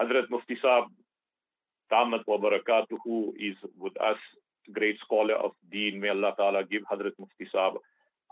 [0.00, 0.86] Hazrat Mufti Saab,
[1.92, 4.18] Tamat wa barakatuhu, is with us,
[4.72, 6.00] great scholar of deen.
[6.00, 7.76] May Allah Ta'ala give Hazrat Mufti Saab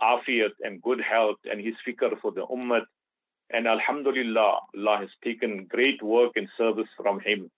[0.03, 2.83] afiyat and good health and his fikr for the ummah.
[3.51, 7.51] And Alhamdulillah, Allah has taken great work and service from him.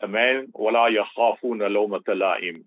[0.00, 2.64] A man, وَلَا يَخَافُونَ لَوْمَةَ لَائِمٍ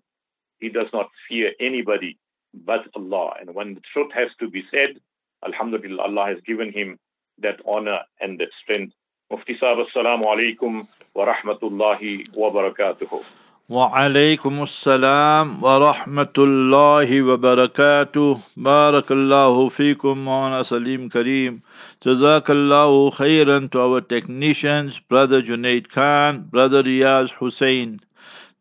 [0.58, 2.18] He does not fear anybody
[2.54, 3.34] but Allah.
[3.40, 4.98] And when the truth has to be said,
[5.44, 6.98] Alhamdulillah, Allah has given him
[7.38, 8.94] that honor and that strength.
[9.31, 10.83] مفتي صاحب السلام عليكم
[11.15, 13.21] ورحمة الله وبركاته.
[13.69, 18.37] وعليكم السلام ورحمة الله وبركاته.
[18.57, 21.59] بارك الله فيكم مولانا سليم كريم.
[22.05, 27.99] جزاك الله خيرا to our technicians brother Junaid Khan brother Riyaz Hussain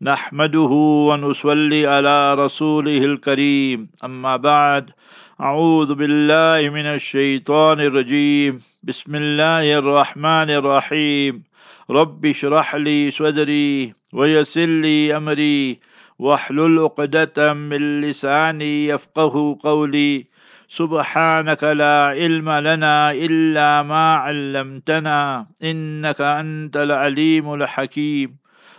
[0.03, 0.73] نحمده
[1.09, 3.89] ونصلي على رسوله الكريم.
[4.05, 4.91] أما بعد
[5.41, 8.63] أعوذ بالله من الشيطان الرجيم.
[8.83, 11.43] بسم الله الرحمن الرحيم.
[11.91, 15.79] رب اشرح لي صدري ويسر لي أمري.
[16.19, 20.25] واحلل عقدة من لساني يفقه قولي.
[20.69, 25.47] سبحانك لا علم لنا إلا ما علمتنا.
[25.63, 28.37] إنك أنت العليم الحكيم.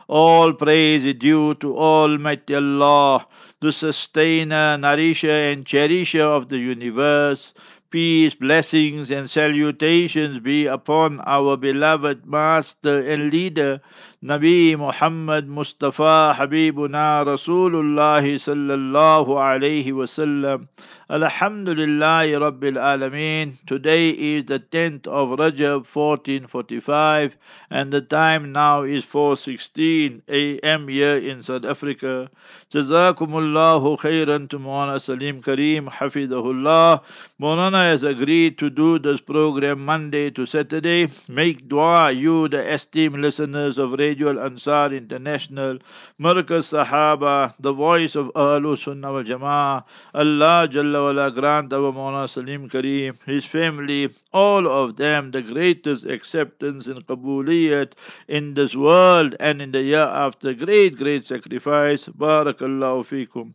[0.09, 3.27] All praise is due to Almighty Allah,
[3.59, 7.53] the sustainer, nourisher, and cherisher of the universe.
[7.89, 13.81] Peace, blessings, and salutations be upon our beloved Master and Leader,
[14.23, 20.67] Nabi Muhammad Mustafa Habibuna Rasulullah sallallahu alayhi wasallam.
[21.09, 23.65] Alhamdulillah Rabbil Alameen.
[23.65, 27.37] Today is the 10th of Rajab 1445
[27.69, 30.89] and the time now is 4.16 a.m.
[30.89, 32.29] here in South Africa.
[32.73, 37.01] Jazakumullahu khairan to Maulana Saleem Kariem Hafidahullah.
[37.39, 41.07] Maulana has agreed to do this program Monday to Saturday.
[41.29, 45.79] Make dua you the esteemed listeners of Radio Ansar International,
[46.19, 49.83] Markaz Sahaba, the voice of Ahlul Sunnah wal Jama'ah.
[50.13, 56.05] Allah Jalla wala grant our Maulana Saleem Kariem, his family, all of them the greatest
[56.05, 57.93] acceptance and qabuliyat
[58.27, 60.53] in this world and in the year after.
[60.53, 62.05] Great, great sacrifice.
[62.05, 63.53] Barakallahu fikum.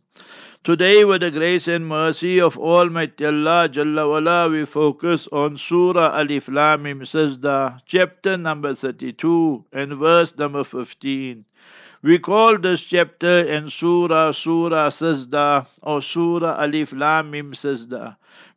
[0.63, 6.17] Today, with the grace and mercy of Almighty Allah Jalla wala, we focus on Surah
[6.17, 11.43] Alif Lam Mim Sajda, chapter number 32 and verse number 15.
[12.03, 17.53] We call this chapter and surah Surah Sajda or Surah Alif Lam Mim.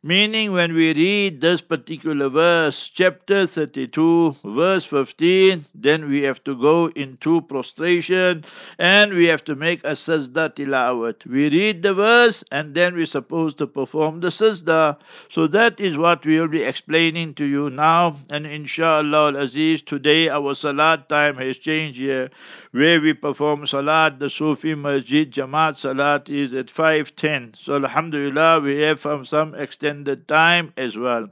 [0.03, 6.55] Meaning, when we read this particular verse, chapter 32, verse 15, then we have to
[6.55, 8.45] go into prostration
[8.77, 11.25] and we have to make a sajda tilawat.
[11.25, 14.97] We read the verse and then we're supposed to perform the sajda.
[15.29, 18.17] So that is what we will be explaining to you now.
[18.29, 22.29] And inshallah al-aziz, today our salat time has changed here.
[22.71, 27.55] Where we perform salat, the Sufi Masjid Jamaat salat is at 5.10.
[27.57, 29.55] So alhamdulillah, we have from some
[29.87, 31.29] extended time as well.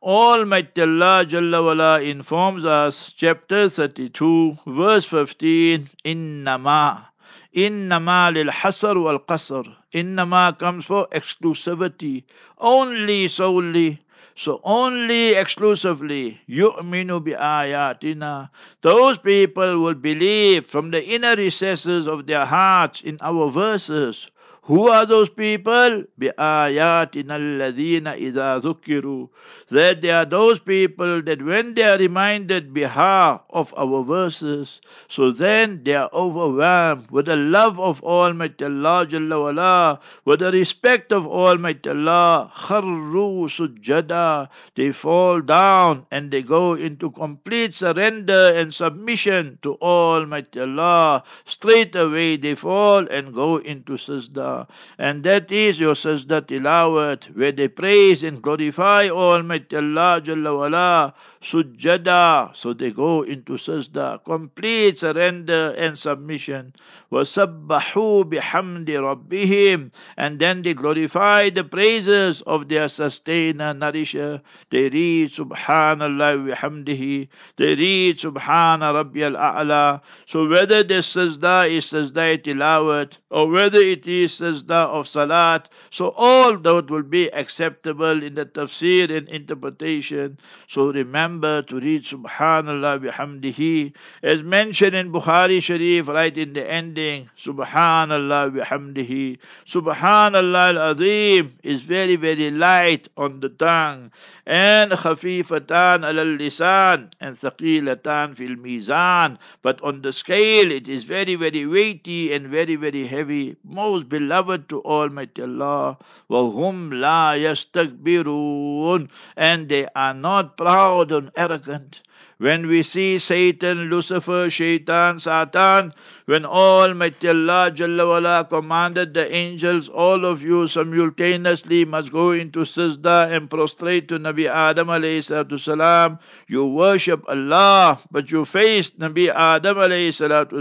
[0.00, 7.06] Almighty Allah Jalla wala informs us, chapter 32, verse 15, Innama.
[7.54, 9.66] Innama lil hasr wal qasr.
[9.92, 12.22] Innama comes for exclusivity.
[12.58, 14.00] Only, solely.
[14.34, 18.48] So only exclusively yu'minu bi ayatina.
[18.80, 24.30] Those people will believe from the inner recesses of their hearts in our verses.
[24.67, 26.03] Who are those people?
[26.19, 29.29] بِآيَاتِنَا الَّذِينَ إِذَا ذُكِّرُوا
[29.71, 35.31] That they are those people that when they are reminded behalf of our verses, so
[35.31, 41.13] then they are overwhelmed with the love of Almighty Allah Jalla wala, with the respect
[41.13, 48.73] of Almighty Allah, خَرُّوا سُجَّدًا They fall down and they go into complete surrender and
[48.73, 51.23] submission to Almighty Allah.
[51.45, 54.50] Straight away they fall and go into sajda.
[54.97, 61.13] And that is your sajda tilawat, where they praise and glorify Almighty Allah Jalla wala,
[61.41, 62.55] sujjada.
[62.55, 66.73] So they go into sajda, complete surrender and submission.
[67.11, 74.41] وَسَبَّحُوا بِحَمْدِ رَبِّهِمْ And then they glorify the praises of their sustainer, nourisher.
[74.71, 77.29] They read Subhanallah wa hamdihi.
[77.55, 80.01] They read Subhana Rabbi al-A'la.
[80.25, 85.68] So whether the sajda is sajda tilawat, or whether it is sajda of salat.
[85.90, 90.38] So all that will be acceptable in the tafsir and interpretation.
[90.66, 93.94] So remember to read Subhanallah bihamdihi.
[94.22, 99.38] As mentioned in Bukhari Sharif, right in the ending, Subhanallah bihamdihi.
[99.66, 104.10] Subhanallah al-Azim is very, very light on the tongue.
[104.44, 109.38] And khafifatan al-lisan and thaqilatan fil mizan.
[109.62, 113.56] But on the scale, it is very, very weighty and very, very heavy.
[113.62, 115.97] Most beloved to Almighty Allah.
[116.29, 122.01] وَهُمْ لَا يَسْتَكْبِرُونَ And they are not proud and arrogant.
[122.42, 125.94] When we see Satan, Lucifer, Shaitan, Satan,
[126.24, 133.30] when Almighty Allah Jalla commanded the angels, all of you simultaneously must go into sajda
[133.30, 136.18] and prostrate to Nabi Adam alayhi salam.
[136.48, 140.12] You worship Allah, but you faced Nabi Adam alayhi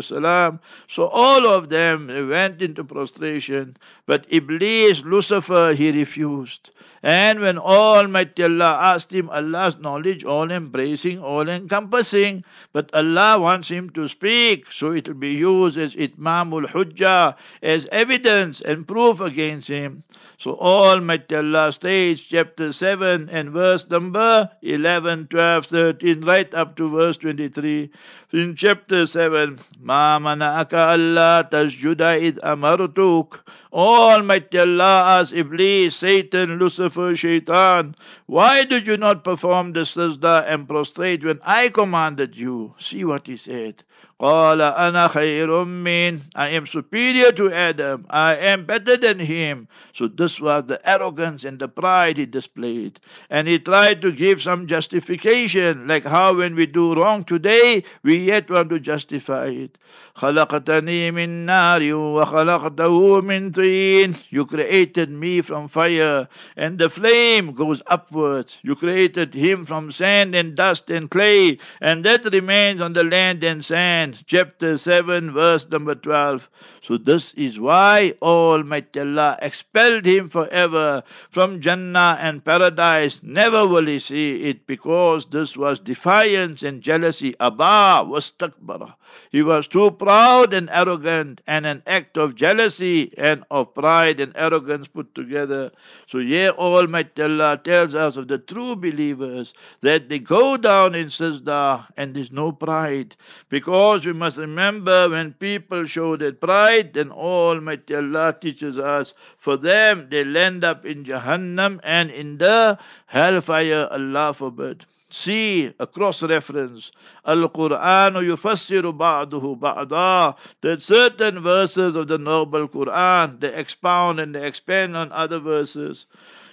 [0.04, 0.60] salam.
[0.86, 3.76] So all of them went into prostration,
[4.06, 6.70] but Iblis, Lucifer, he refused.
[7.04, 12.44] And when Almighty Allah asked him Allah's knowledge, all embracing, all encompassing,
[12.74, 17.88] but Allah wants him to speak, so it will be used as itmamul hujjah, as
[17.92, 20.04] evidence and proof against him.
[20.38, 26.90] So Almighty Allah states, chapter 7 and verse number 11, 12, 13, right up to
[26.90, 27.92] verse 23.
[28.34, 33.40] In chapter 7, Ma mana'aka Allah tasjuda id amartuk.
[33.74, 37.96] Almighty Allah asked Iblis, Satan, Lucifer, Shaitan,
[38.26, 42.76] why did you not perform the sajda and prostrate when I commanded you?
[42.78, 43.84] See what he said.
[44.21, 48.07] قال أنا خير من I am superior to Adam.
[48.09, 49.69] I am better than him.
[49.93, 52.99] So this was the arrogance and the pride he displayed.
[53.29, 58.17] And he tried to give some justification, like how when we do wrong today, we
[58.17, 59.77] yet want to justify it.
[60.17, 67.83] خلقتني من نار وخلقته من طين You created me from fire and the flame goes
[67.87, 68.59] upwards.
[68.63, 73.45] You created him from sand and dust and clay and that remains on the land
[73.45, 74.10] and sand.
[74.26, 76.50] Chapter 7 verse number 12.
[76.82, 83.24] So this is why Almighty Allah expelled him forever from Jannah and paradise.
[83.24, 87.36] Never will he see it because this was defiance and jealousy.
[87.40, 88.96] Abba was takbara.
[89.32, 94.34] He was too proud and arrogant, and an act of jealousy and of pride and
[94.36, 95.72] arrogance put together.
[96.06, 101.08] So here Almighty Allah tells us of the true believers that they go down in
[101.08, 103.16] sajda and there's no pride.
[103.48, 109.56] Because we must remember when people show that pride, then Almighty Allah teaches us for
[109.56, 114.86] them they land up in Jahannam and in the hellfire, Allah forbid.
[115.14, 116.92] See a cross reference.
[117.26, 120.36] Al Quran yufassiru ba'duhu ba'da.
[120.62, 126.06] That certain verses of the Noble Quran they expound and they expand on other verses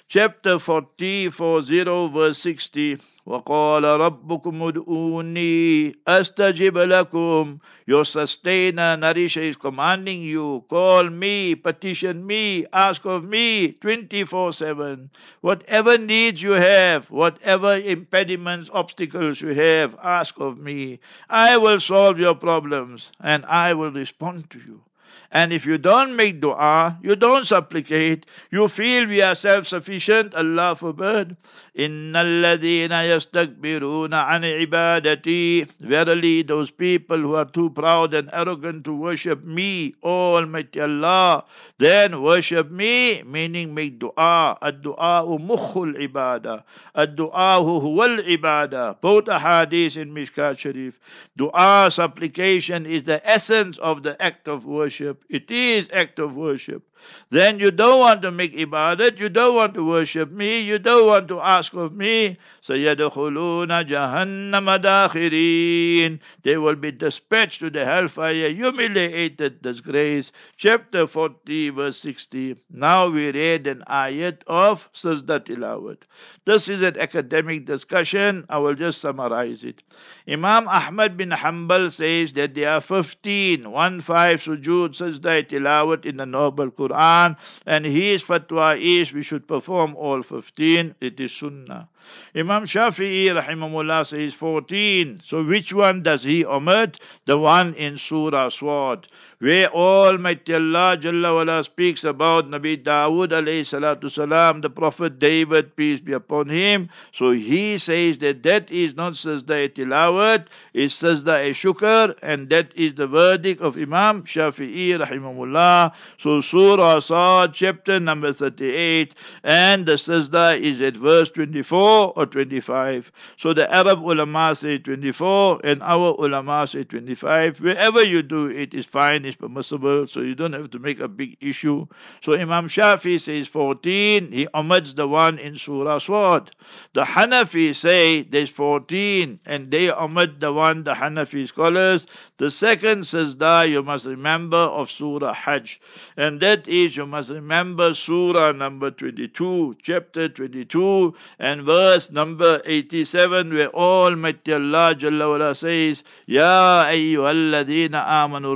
[0.07, 2.97] Chapter 40, 40 verse 60.
[3.25, 12.65] وقال ربكم ادعوني أستجب لكم Your sustainer, nourisher is commanding you, call me, petition me,
[12.73, 15.09] ask of me 24-7.
[15.41, 20.99] Whatever needs you have, whatever impediments, obstacles you have, ask of me.
[21.29, 24.83] I will solve your problems and I will respond to you.
[25.30, 30.34] And if you don't make dua, you don't supplicate, you feel we are self sufficient,
[30.34, 31.36] Allah forbid.
[31.78, 35.70] Inna alladhina yastakbiruna an ibadati.
[35.78, 41.44] Verily, those people who are too proud and arrogant to worship me, O Almighty Allah,
[41.78, 44.58] then worship me, meaning make dua.
[44.60, 46.64] Ad dua mukhul ibadah.
[46.96, 49.00] Ad dua huwal ibadah.
[49.00, 50.98] Both ahadith in Mishkat Sharif.
[51.36, 55.07] Dua, supplication is the essence of the act of worship.
[55.28, 56.82] It is act of worship
[57.29, 61.07] then you don't want to make ibadat, you don't want to worship me, you don't
[61.07, 62.37] want to ask of me.
[62.61, 70.31] سَيَدْخُلُونَ جَهَنَّمَ دَاخِرِينَ They will be dispatched to the hellfire, humiliated, disgrace.
[70.55, 72.55] Chapter 40, verse 60.
[72.71, 75.97] Now we read an ayat of Sajda Tilawat.
[76.45, 78.45] This is an academic discussion.
[78.49, 79.83] I will just summarize it.
[80.27, 86.17] Imam Ahmad bin Hanbal says that there are 15, one five sujood sajda tilawat in
[86.17, 90.94] the Noble Quran, and his fatwa is we should perform all 15.
[91.00, 91.88] It is sunnah.
[92.34, 95.20] Imam Shafi'i rahimahullah says 14.
[95.22, 96.98] So which one does he omit?
[97.26, 99.06] The one in Surah Swad
[99.40, 105.76] where Almighty Allah Jalla wala speaks about Nabi Dawood alayhi salatu salam, the Prophet David,
[105.76, 106.88] peace be upon him.
[107.12, 112.94] So he says that that is not sajda tilawat, it's sajda shukr, and that is
[112.94, 115.92] the verdict of Imam Shafi'i rahimahullah.
[116.16, 119.14] So Surah Sad, chapter number 38,
[119.44, 123.12] and the sajda is at verse 24 or 25.
[123.36, 127.60] So the Arab ulama say 24, and our ulama say 25.
[127.60, 131.06] Wherever you do it is fine is permissible, so you don't have to make a
[131.06, 131.86] big issue.
[132.20, 136.50] So Imam Shafi says 14, he omits the one in Surah Swad.
[136.94, 142.06] The Hanafi say there's 14, and they omit the one, the Hanafi scholars.
[142.38, 145.80] The second says that you must remember of Surah Hajj,
[146.16, 153.52] and that is you must remember Surah number 22, chapter 22, and verse number 87,
[153.54, 158.48] where Almighty Allah Jalla says, Ya ayyuhalladhina amanu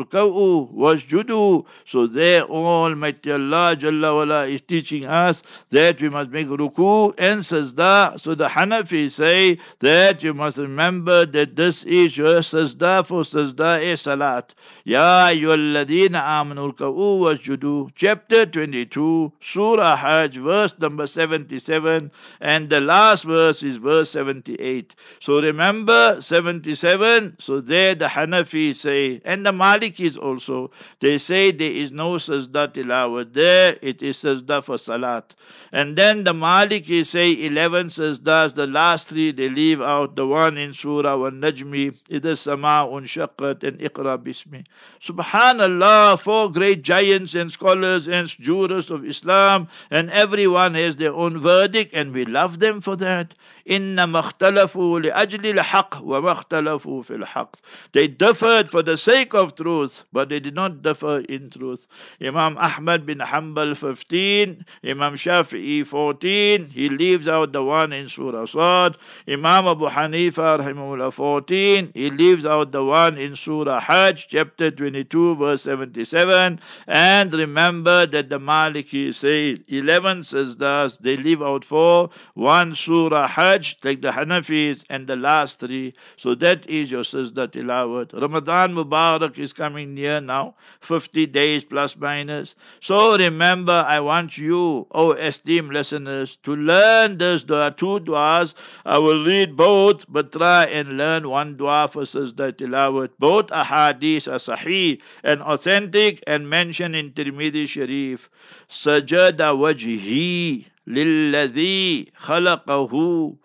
[0.62, 1.64] rka'u wasjudu.
[1.84, 7.40] So there Almighty Allah Jalla wala is teaching us that we must make ruku and
[7.40, 8.20] sajda.
[8.20, 13.82] So the Hanafi say that you must remember that this is your sajda for sajda
[13.82, 14.54] e salat.
[14.84, 17.90] Ya ayyuhalladhina amanu rka'u wasjudu.
[17.94, 24.94] Chapter 22, Surah Hajj, verse number 77, and the last verse is verse 78.
[25.20, 30.51] So remember 77, so there the Hanafi say, and the Malikis also,
[31.00, 35.34] they say there is no sajda tilawat there, it is sajda for salat.
[35.72, 40.58] And then the Maliki say 11 sajdas, the last three they leave out, the one
[40.58, 44.64] in Surah wa Najmi, Ida Sama'un Shaqqat and Iqra Bismi.
[45.00, 51.38] Subhanallah, four great giants and scholars and jurists of Islam, and everyone has their own
[51.40, 53.34] verdict, and we love them for that.
[53.69, 57.55] إنما اختلفوا لأجل الحق وما اختلفوا في الحق.
[57.93, 61.87] They differed for the sake of truth, but they did not differ in truth.
[62.21, 68.45] Imam Ahmad bin Hanbal 15, Imam Shafi'i 14, he leaves out the one in Surah
[68.45, 68.97] Sad.
[69.27, 75.35] Imam Abu Hanifa rahimahullah 14, he leaves out the one in Surah Hajj, chapter 22,
[75.35, 76.59] verse 77.
[76.87, 83.27] And remember that the Maliki say 11 says thus, they leave out four, one Surah
[83.27, 85.93] Hajj, Hajj, like the Hanafis, and the last three.
[86.15, 88.19] So that is your Sajda Tilawat.
[88.19, 92.55] Ramadan Mubarak is coming near now, 50 days plus minus.
[92.79, 98.55] So remember, I want you, oh esteemed listeners, to learn this dua, two duas.
[98.85, 103.09] I will read both, but try and learn one dua for Sajda Tilawat.
[103.19, 108.29] Both ahadith are sahih and authentic and mentioned in Tirmidhi Sharif.
[108.69, 113.35] Sajada wajhi للذي خلقه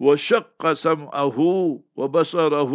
[0.00, 1.38] وشق سمعه
[1.96, 2.72] وبصره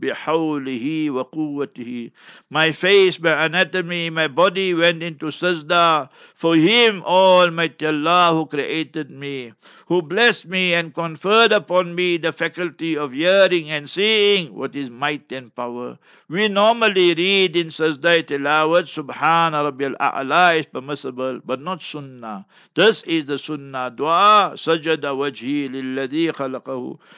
[0.00, 2.10] بحوله وقوته.
[2.50, 9.10] My face, my anatomy, my body went into sajda for Him, Almighty Allah, who created
[9.10, 9.52] me,
[9.86, 14.90] who blessed me and conferred upon me the faculty of hearing and seeing what is
[14.90, 15.98] might and power.
[16.28, 22.46] We normally read in sajda tilawat, Subhana Rabbil A'la is permissible, but not sunnah.
[22.74, 26.32] This is the sunnah dua, sajada wajhi lilladhi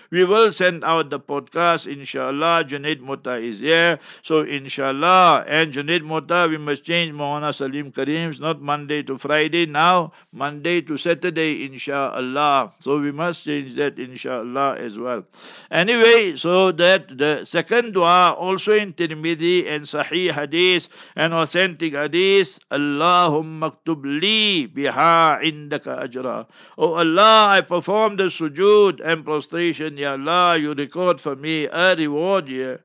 [0.10, 2.66] we will send out the podcast, inshallah.
[2.68, 4.00] Junaid Mota is here.
[4.22, 5.46] So, inshallah.
[5.48, 10.82] And Junaid Mota, we must change Mohana Saleem Kariem's, not Monday to Friday now, Monday
[10.82, 12.74] to Saturday, inshallah.
[12.80, 15.24] So, we must change that, inshallah, as well.
[15.72, 22.60] Anyway, so that the second dua, also in Tirmidhi and Sahih Hadith and authentic Hadith,
[22.72, 26.46] Allahumma ktub li biha indaka ajra.
[26.78, 31.96] Oh Allah, I perform the sujood and prostration, Ya Allah, you record for me a
[31.96, 32.82] reward here.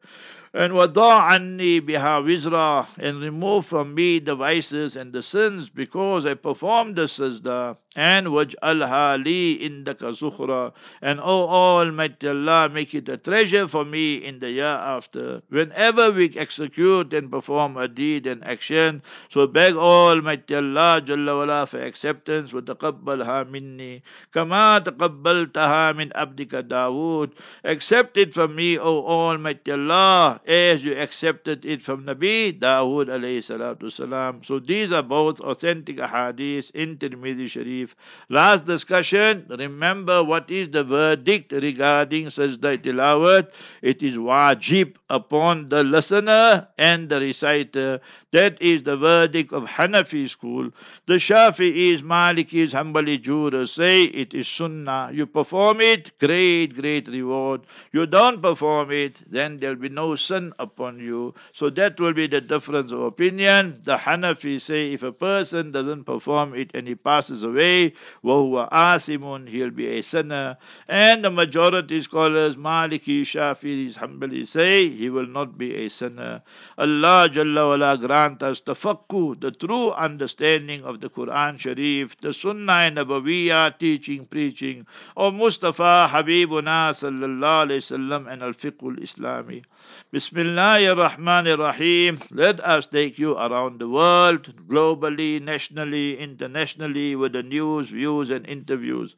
[0.55, 6.25] And wada anni biha wizra, and remove from me the vices and the sins because
[6.25, 7.76] I performed the sajda.
[7.99, 14.17] And waj'alha li indaka zukhra, and O Almighty Allah, make it a treasure for me
[14.17, 15.41] in the year after.
[15.49, 19.00] Whenever we execute and perform a deed and action,
[19.31, 26.62] so beg Almighty Allah Jalla wala for acceptance, wa taqabbalha minni, kama taqabbaltaha min abdika
[26.62, 27.33] Dawood.
[27.65, 33.38] Accept it from me, O Almighty Allah, as you accepted it from Nabi Dawood alayhi
[33.38, 34.43] salatu salam.
[34.45, 37.86] So these are both authentic hadiths in Tirmidhi Sharif.
[38.28, 43.50] Last discussion, remember what is the verdict regarding sajda tilawat?
[43.83, 48.00] It is wajib upon the listener and the reciter.
[48.33, 50.71] That is the verdict of Hanafi school.
[51.07, 55.11] The Shafi'is, Malikis, Hanbali jurors say it is sunnah.
[55.12, 57.62] You perform it, great, great reward.
[57.93, 61.35] You don't perform it, then there'll be no sin upon you.
[61.52, 63.81] So that will be the difference of opinion.
[63.85, 69.49] The Hanafi say if a person doesn't perform it and he passes away, away, asimun,
[69.49, 70.56] he'll be a sinner.
[70.88, 76.42] And the majority scholars, Maliki, Shafi'is, Hanbali say he will not be a sinner.
[76.78, 82.33] Allah Jalla wala grant us the tafakku, the true understanding of the Quran Sharif, the
[82.33, 89.64] Sunnah Nabawiyah, teaching, preaching, of Mustafa Habibuna Sallallahu Alaihi Wasallam and Al-Fiqhul Islami.
[90.12, 92.18] Bismillahir Rahmanir Rahim.
[92.30, 98.30] Let us take you around the world, globally, nationally, internationally, with a new news, views,
[98.30, 99.14] and interviews.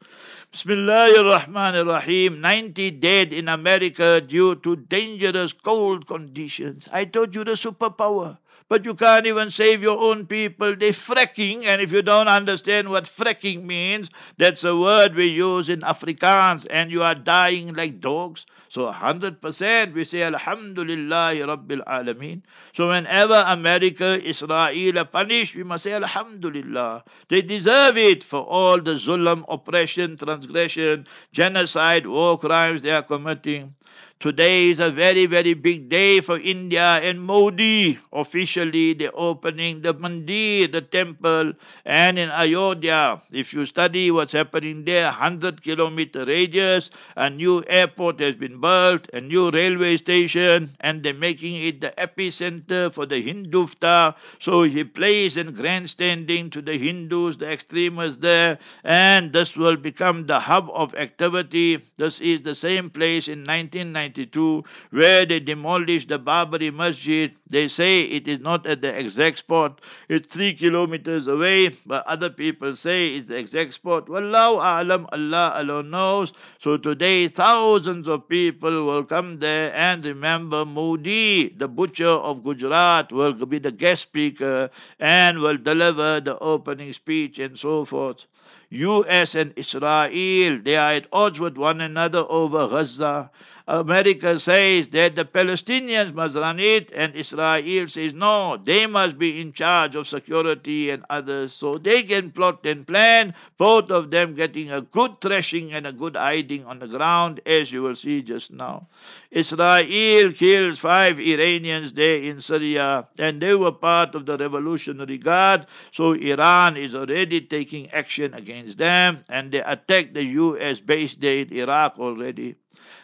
[0.53, 2.41] Bismillahir Rahmanir Rahim.
[2.41, 6.87] 90 dead in America due to dangerous cold conditions.
[6.91, 8.37] I told you the superpower
[8.69, 10.75] but you can't even save your own people.
[10.75, 15.67] They're fracking, and if you don't understand what fracking means, that's a word we use
[15.67, 18.45] in Afrikaans, and you are dying like dogs.
[18.69, 22.43] So 100% we say Alhamdulillah Rabbil Alameen.
[22.71, 27.03] So whenever America, Israel are punished, we must say Alhamdulillah.
[27.29, 33.73] They deserve it for all the zulm, oppression, transgression, genocide, war crimes they are committing.
[34.19, 37.97] Today is a very, very big day for India and Modi.
[38.11, 41.53] Officially, they're opening the mandir, the temple,
[41.85, 43.21] and in Ayodhya.
[43.31, 49.07] If you study what's happening there, 100 kilometer radius, a new airport has been built,
[49.13, 54.15] a new railway station, and they're making it the epicenter for the Hindutva.
[54.39, 60.25] So he plays in grandstanding to the Hindus, the extremists there, and this will become
[60.27, 61.79] the hub of activity.
[61.95, 64.08] This is the same place in 1990.
[64.09, 67.35] 1992, where they demolished the Babri Masjid.
[67.49, 72.29] They say it is not at the exact spot, it's three kilometers away, but other
[72.29, 74.07] people say it's the exact spot.
[74.07, 76.33] Wallahu alam, Allah alone knows.
[76.59, 83.11] So today, thousands of people will come there and remember Modi, the butcher of Gujarat,
[83.11, 88.25] will be the guest speaker and will deliver the opening speech and so forth.
[88.71, 93.31] US and Israel, they are at odds with one another over Gaza.
[93.71, 99.39] America says that the Palestinians must run it, and Israel says no, they must be
[99.39, 101.53] in charge of security and others.
[101.53, 105.91] So they can plot and plan, both of them getting a good thrashing and a
[105.91, 108.87] good hiding on the ground, as you will see just now.
[109.29, 115.67] Israel kills five Iranians there in Syria, and they were part of the Revolutionary Guard,
[115.91, 121.37] so Iran is already taking action against them, and they attacked the US base there
[121.37, 122.55] in Iraq already.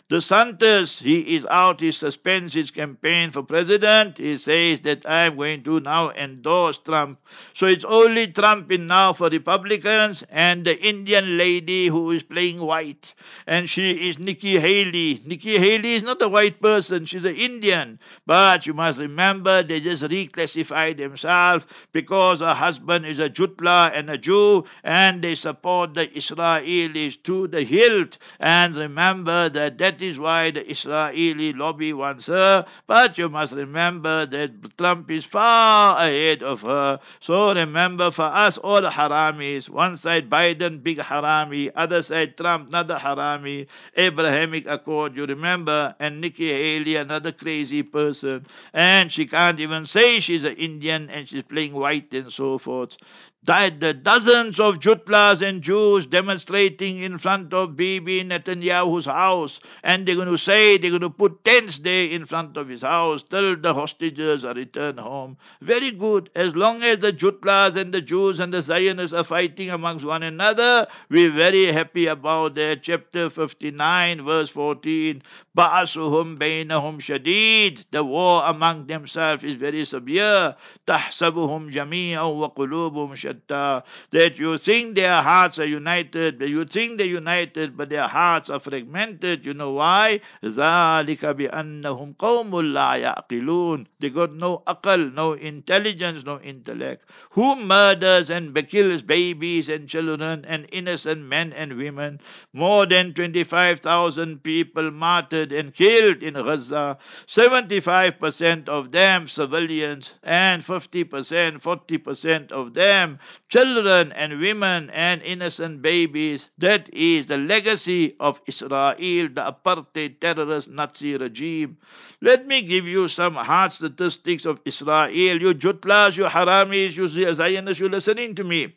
[0.08, 4.20] DeSantis, he is out, he suspends his campaign for president.
[4.20, 7.18] He says that I'm going to now endorse Trump.
[7.56, 12.62] So it's only Trump in now for Republicans and the Indian lady who is playing
[12.62, 13.16] white.
[13.48, 15.22] And she is Nikki Haley.
[15.26, 17.98] Nikki Haley is not a white person, she's an Indian.
[18.28, 24.12] But you must remember they just reclassified themselves because her husband is a Jutla and
[24.12, 28.20] a Jew and they support the Israelis to the hilt.
[28.40, 32.66] And remember that that that is why the Israeli lobby wants her.
[32.86, 37.00] But you must remember that Trump is far ahead of her.
[37.22, 39.70] So remember, for us, all the haramis.
[39.70, 41.72] One side Biden, big harami.
[41.76, 43.68] Other side Trump, another harami.
[43.96, 45.96] Abrahamic Accord, you remember.
[46.00, 48.46] And Nikki Haley, another crazy person.
[48.74, 52.98] And she can't even say she's an Indian and she's playing white and so forth
[53.45, 60.15] the dozens of Jutlas and Jews demonstrating in front of Bibi Netanyahu's house, and they're
[60.15, 63.57] going to say they're going to put tents there in front of his house till
[63.57, 65.37] the hostages are returned home.
[65.63, 66.31] Very good.
[66.37, 70.23] As long as the Jutlas and the Jews and the Zionists are fighting amongst one
[70.23, 72.83] another, we're very happy about that.
[72.83, 75.23] Chapter 59, verse 14.
[75.57, 80.55] بَعَسُهُمْ بَيْنَهُمْ شَدِيد The war among themselves is very severe.
[80.87, 86.66] تَحْسَبُهُمْ جَمِيعًا وَقُلُوبُهُمْ شَدِيد that uh, that you think their hearts are united, but you
[86.66, 89.46] think they're united, but their hearts are fragmented.
[89.46, 90.22] You know why?
[90.44, 97.10] ذَلِكَ بِأَنَّهُمْ قَوْمٌ لَا يَعْقِلُونَ They got no akal, no intelligence, no intellect.
[97.32, 102.20] Who murders and kills babies and children and innocent men and women?
[102.54, 106.98] More than 25,000 people martyred and killed in Gaza.
[107.28, 116.50] 75% of them civilians and 50%, 40% of them children and women and innocent babies.
[116.58, 121.78] That is the legacy of Israel, the apartheid terrorist Nazi regime.
[122.22, 125.10] Let me give you some hard statistics of Israel.
[125.12, 128.76] You jutlas, you haramis, you Zionists, you listening to me.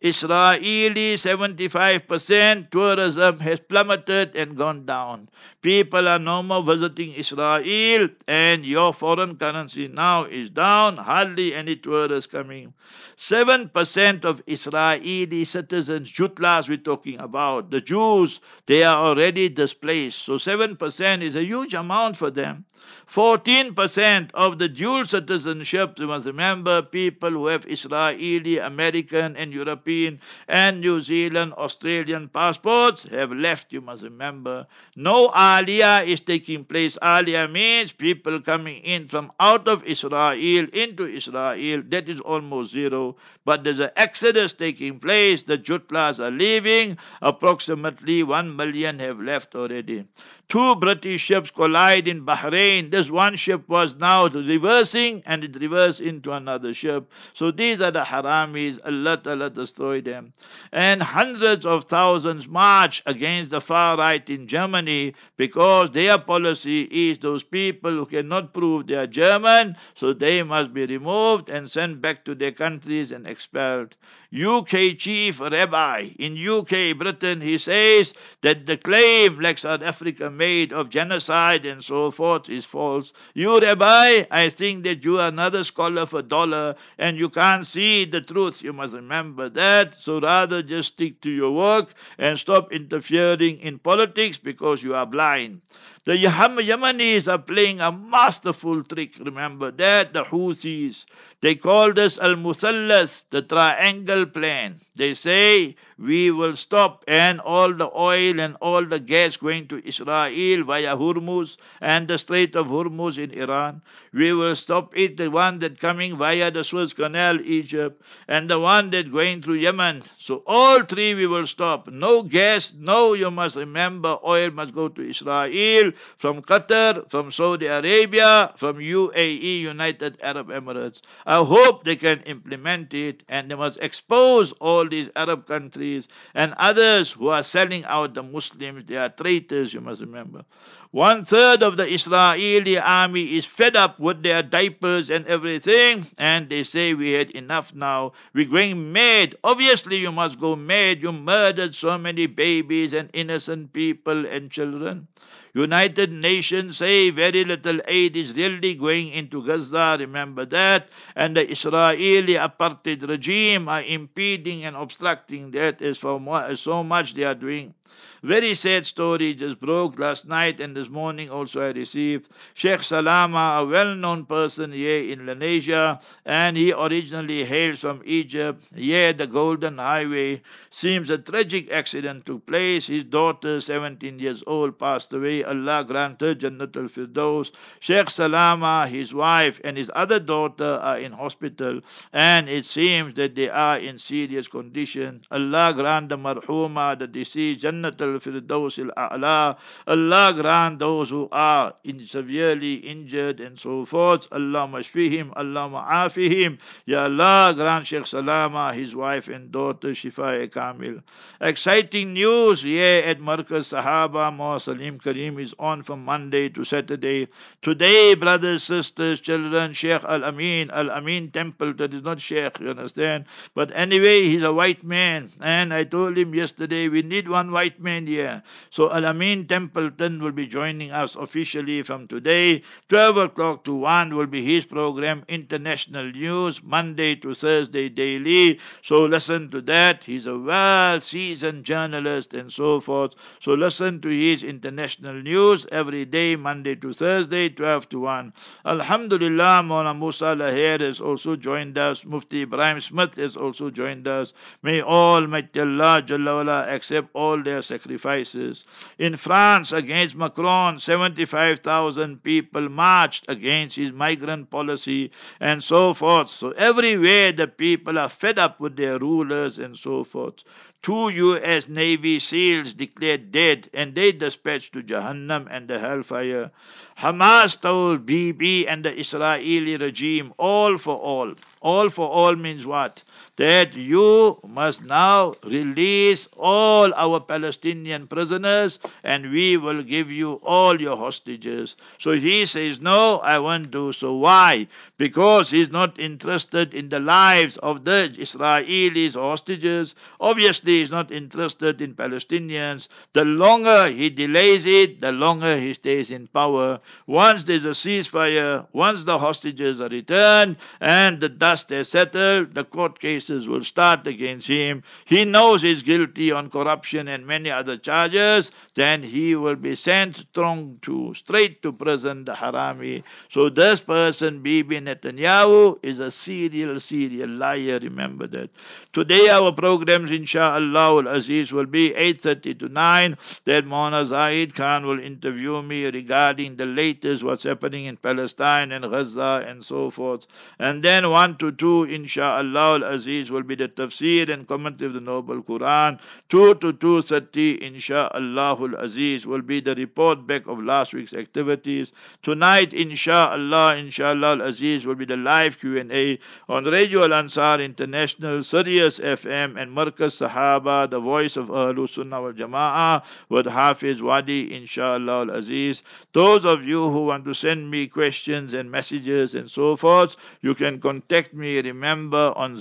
[0.00, 5.28] Israeli 75% tourism has plummeted and gone down.
[5.60, 10.98] People are no more visiting Israel, and your foreign currency now is down.
[10.98, 12.74] Hardly any tourists coming.
[13.16, 20.18] 7% of Israeli citizens, Jutlas we're talking about, the Jews, they are already displaced.
[20.18, 22.66] So 7% is a huge amount for them.
[23.08, 30.20] 14% of the dual citizenship, you must remember, people who have Israeli, American, and European,
[30.46, 34.66] and New Zealand, Australian passports have left, you must remember.
[34.94, 36.98] No aliyah is taking place.
[37.02, 41.82] Aliyah means people coming in from out of Israel into Israel.
[41.88, 43.16] That is almost zero.
[43.44, 45.42] But there's an exodus taking place.
[45.42, 46.98] The Jutlas are leaving.
[47.22, 50.04] Approximately 1 million have left already.
[50.48, 52.90] Two British ships collide in Bahrain.
[52.90, 57.12] This one ship was now reversing and it reversed into another ship.
[57.34, 58.78] So these are the haramis.
[58.82, 60.32] Allah Ta'ala destroyed them.
[60.72, 67.18] And hundreds of thousands march against the far right in Germany because their policy is
[67.18, 72.00] those people who cannot prove they are German, so they must be removed and sent
[72.00, 73.96] back to their countries and expelled.
[74.32, 78.12] UK chief rabbi in UK, Britain, he says
[78.42, 83.14] that the claim like South Africa made of genocide and so forth is false.
[83.32, 88.04] You, rabbi, I think that you are another scholar for dollar and you can't see
[88.04, 88.62] the truth.
[88.62, 89.96] You must remember that.
[90.02, 95.06] So rather just stick to your work and stop interfering in politics because you are
[95.06, 95.62] blind.
[96.08, 99.18] The Yemenis are playing a masterful trick.
[99.20, 101.04] Remember that the Houthis
[101.40, 104.80] they call this Al Musallas, the triangle plan.
[104.96, 109.86] They say we will stop and all the oil and all the gas going to
[109.86, 113.82] Israel via Hormuz and the Strait of Hormuz in Iran.
[114.12, 118.58] We will stop it, the one that coming via the Suez Canal, Egypt, and the
[118.58, 120.02] one that going through Yemen.
[120.18, 121.86] So all three we will stop.
[121.86, 127.66] No gas, no, you must remember, oil must go to Israel from Qatar, from Saudi
[127.66, 131.00] Arabia, from UAE, United Arab Emirates.
[131.26, 136.54] I hope they can implement it and they must expose all these Arab countries and
[136.54, 138.84] others who are selling out the Muslims.
[138.84, 140.44] They are traitors, you must remember.
[140.90, 146.48] One third of the Israeli army is fed up with their diapers and everything, and
[146.48, 148.12] they say we had enough now.
[148.32, 149.34] We're going mad.
[149.44, 151.02] Obviously, you must go mad.
[151.02, 155.08] You murdered so many babies and innocent people and children.
[155.54, 159.96] United Nations say very little aid is really going into Gaza.
[159.98, 160.88] Remember that.
[161.16, 166.20] And the Israeli apartheid regime are impeding and obstructing that as for
[166.56, 167.74] so much they are doing.
[168.22, 172.28] Very sad story just broke last night and this morning also I received.
[172.52, 178.62] Sheikh Salama, a well known person here in Lenasia, and he originally hails from Egypt.
[178.74, 182.88] Here, the Golden Highway seems a tragic accident took place.
[182.88, 185.44] His daughter, 17 years old, passed away.
[185.44, 187.52] Allah granted Jannat al Firdaus.
[187.78, 191.80] Sheikh Salama, his wife, and his other daughter are in hospital,
[192.12, 195.22] and it seems that they are in serious condition.
[195.30, 199.56] Allah grant the marhuma, the deceased, al-A'la.
[199.86, 204.26] Allah grant those who are in severely injured and so forth.
[204.32, 206.58] Allah mashfihim, Allah ma'afihim.
[206.86, 211.02] Ya Allah grant Sheikh Salama, his wife and daughter Shifa Kamil.
[211.40, 214.34] Exciting news here at Markaz Sahaba.
[214.34, 217.28] Mo Saleem Kariem is on from Monday to Saturday.
[217.60, 222.70] Today, brothers, sisters, children, Sheikh Al Amin, Al Amin Temple, that is not Sheikh, you
[222.70, 223.24] understand?
[223.54, 225.30] But anyway, he's a white man.
[225.40, 228.42] And I told him yesterday, we need one white white man here.
[228.70, 229.02] So Al
[229.44, 232.62] Templeton will be joining us officially from today.
[232.88, 238.58] 12 o'clock to 1 will be his program, International News, Monday to Thursday daily.
[238.82, 240.04] So listen to that.
[240.04, 243.14] He's a well seasoned journalist and so forth.
[243.40, 248.32] So listen to his international news every day, Monday to Thursday, 12 to 1.
[248.64, 252.06] Alhamdulillah, Mona Musa Lahir has also joined us.
[252.06, 254.32] Mufti Ibrahim Smith has also joined us.
[254.62, 258.64] May Almighty Allah Jalla accept all their sacrifices.
[258.98, 266.28] In France, against Macron, 75,000 people marched against his migrant policy and so forth.
[266.28, 270.44] So everywhere the people are fed up with their rulers and so forth.
[270.80, 271.68] Two U.S.
[271.68, 276.52] Navy SEALs declared dead and they dispatched to Jahannam and the hellfire.
[276.98, 281.34] Hamas told Bibi and the Israeli regime, all for all.
[281.60, 283.02] All for all means what?
[283.38, 290.80] That you must now release all our Palestinian prisoners and we will give you all
[290.80, 291.76] your hostages.
[291.98, 294.16] So he says, No, I won't do so.
[294.16, 294.66] Why?
[294.96, 299.94] Because he's not interested in the lives of the Israelis hostages.
[300.18, 302.88] Obviously, he's not interested in Palestinians.
[303.12, 306.80] The longer he delays it, the longer he stays in power.
[307.06, 312.64] Once there's a ceasefire, once the hostages are returned and the dust has settled, the
[312.64, 312.98] court
[313.28, 314.82] will start against him.
[315.04, 320.16] He knows he's guilty on corruption and many other charges, then he will be sent
[320.16, 323.02] strong to straight to prison, the harami.
[323.28, 327.80] So this person, Bibi Netanyahu, is a serial, serial liar.
[327.82, 328.50] Remember that.
[328.92, 333.18] Today our programs, inshallah, Aziz, will be 8.30 to 9.
[333.44, 338.88] Then Mona Zaid Khan will interview me regarding the latest, what's happening in Palestine and
[338.90, 340.26] Gaza and so forth.
[340.58, 345.00] And then 1 to 2, inshallah, Aziz, will be the tafsir and commentary of the
[345.00, 345.98] Noble Quran.
[346.28, 351.92] 2 to 2.30, inshallah, Aziz, will be the report back of last week's activities.
[352.22, 359.60] Tonight, inshallah, inshallah, Aziz, will be the live Q&A on Radio Al-Ansar International, Sirius FM
[359.60, 365.82] and Markaz Sahaba, the voice of Ahlul Sunnah wal Jama'ah with Hafiz Wadi, inshallah aziz.
[366.12, 370.54] Those of you who want to send me questions and messages and so forth, you
[370.54, 372.56] can contact me, remember, on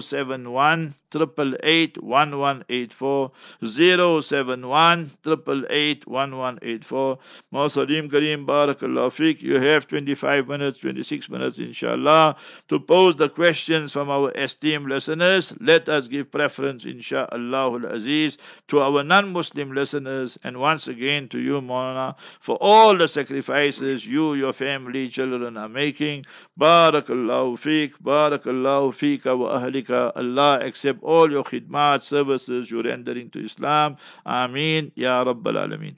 [0.00, 3.32] 071 888 1184
[3.62, 7.18] 071 1184
[7.52, 9.08] Masalim Kareem Barakallah.
[9.40, 12.36] You have 25 minutes, 26 minutes, inshallah,
[12.68, 15.54] to pose the questions from our esteemed listeners.
[15.60, 18.36] Let us give preference, inshallah aziz,
[18.68, 24.06] to our non Muslim listeners, and once again to you, Mona, for all the sacrifices
[24.06, 26.26] you, your family, children are making.
[26.58, 29.58] Barakallahu Fiqh, Barakallahu Fiqh wa
[29.90, 33.96] Allah accept all your khidmat, services you're rendering to Islam.
[34.26, 34.92] Ameen.
[34.94, 35.94] Ya Rabbal Alameen.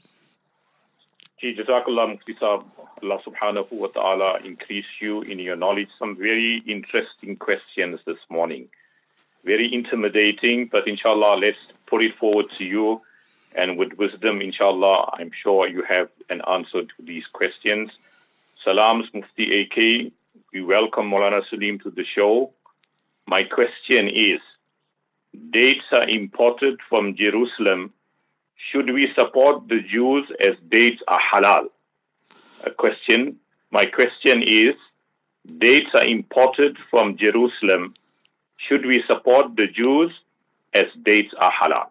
[1.40, 5.88] Ji, Jazakallah Mufti Allah subhanahu wa ta'ala increase you in your knowledge.
[5.98, 8.68] Some very interesting questions this morning.
[9.44, 13.00] Very intimidating, but inshallah, let's put it forward to you.
[13.55, 17.90] And with wisdom, inshallah, I'm sure you have an answer to these questions.
[18.62, 20.12] Salams Mufti AK.
[20.53, 22.53] We welcome Maulana Saleem to the show.
[23.26, 24.40] My question is,
[25.50, 27.92] dates are imported from Jerusalem,
[28.70, 31.66] should we support the Jews as dates are halal?
[32.64, 33.37] A question.
[33.70, 34.74] My question is,
[35.59, 37.94] dates are imported from Jerusalem.
[38.56, 40.12] Should we support the Jews
[40.74, 41.87] as dates are halal?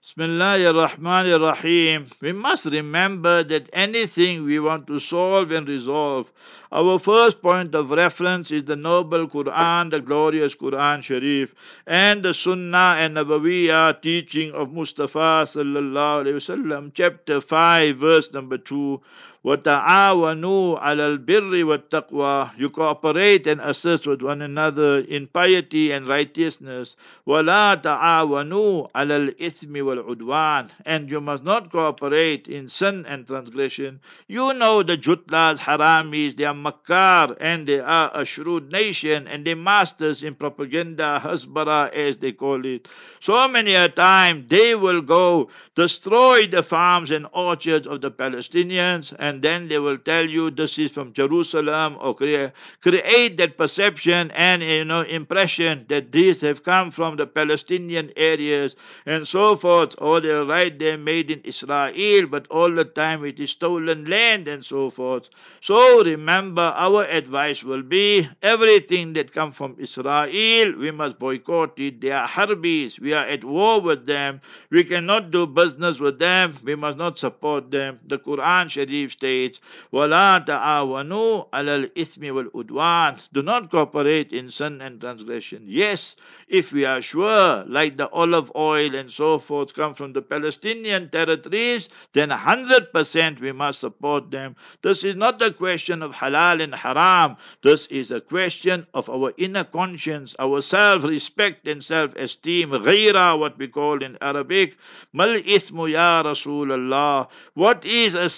[0.00, 2.06] Bismillah ar-Rahman ar-Rahim.
[2.22, 6.30] We must remember that anything we want to solve and resolve,
[6.70, 11.52] our first point of reference is the noble Quran, the glorious Quran Sharif,
[11.84, 18.56] and the Sunnah and Nabawiyah teaching of Mustafa sallallahu alaihi wasallam, chapter 5, verse number
[18.56, 19.00] 2.
[19.43, 26.95] وَتَعَاوَنُوا عَلَى الْبِرِّ وَالتَّقْوَى You cooperate and assist with one another in piety and righteousness.
[27.27, 33.99] وَلَا تَعَاوَنُوا عَلَى الْإِثْمِ وَالْعُدْوَانِ And you must not cooperate in sin and transgression.
[34.29, 39.45] You know the Jutlas, Haramis, they are Makkar and they are a shrewd nation and
[39.45, 42.87] they masters in propaganda, Hasbara as they call it.
[43.19, 49.13] So many a time they will go destroy the farms and orchards of the Palestinians
[49.17, 54.30] and then they will tell you this is from Jerusalem or create, create that perception
[54.32, 59.94] and you know impression that these have come from the Palestinian areas and so forth,
[59.98, 64.48] or they'll write they're made in Israel, but all the time it is stolen land
[64.48, 65.28] and so forth.
[65.60, 72.00] So remember, our advice will be everything that comes from Israel, we must boycott it.
[72.00, 73.00] They are harbis.
[73.00, 74.40] We are at war with them.
[74.70, 76.56] We cannot do business with them.
[76.64, 78.00] We must not support them.
[78.06, 79.59] The Quran Sharif states,
[79.91, 85.63] وَلَا تَعَاوَنُوا عَلَى الْإِثْمِ وَالْعُدْوَانِ Do not cooperate in sin and transgression.
[85.65, 86.15] Yes,
[86.47, 91.09] if we are sure, like the olive oil and so forth come from the Palestinian
[91.09, 94.55] territories, then 100% we must support them.
[94.81, 97.37] This is not a question of halal and haram.
[97.63, 102.69] This is a question of our inner conscience, our self respect and self esteem.
[102.69, 104.77] Ghaira, what we call in Arabic.
[105.13, 107.27] Mal ismu ya Rasulullah.
[107.53, 108.29] What is a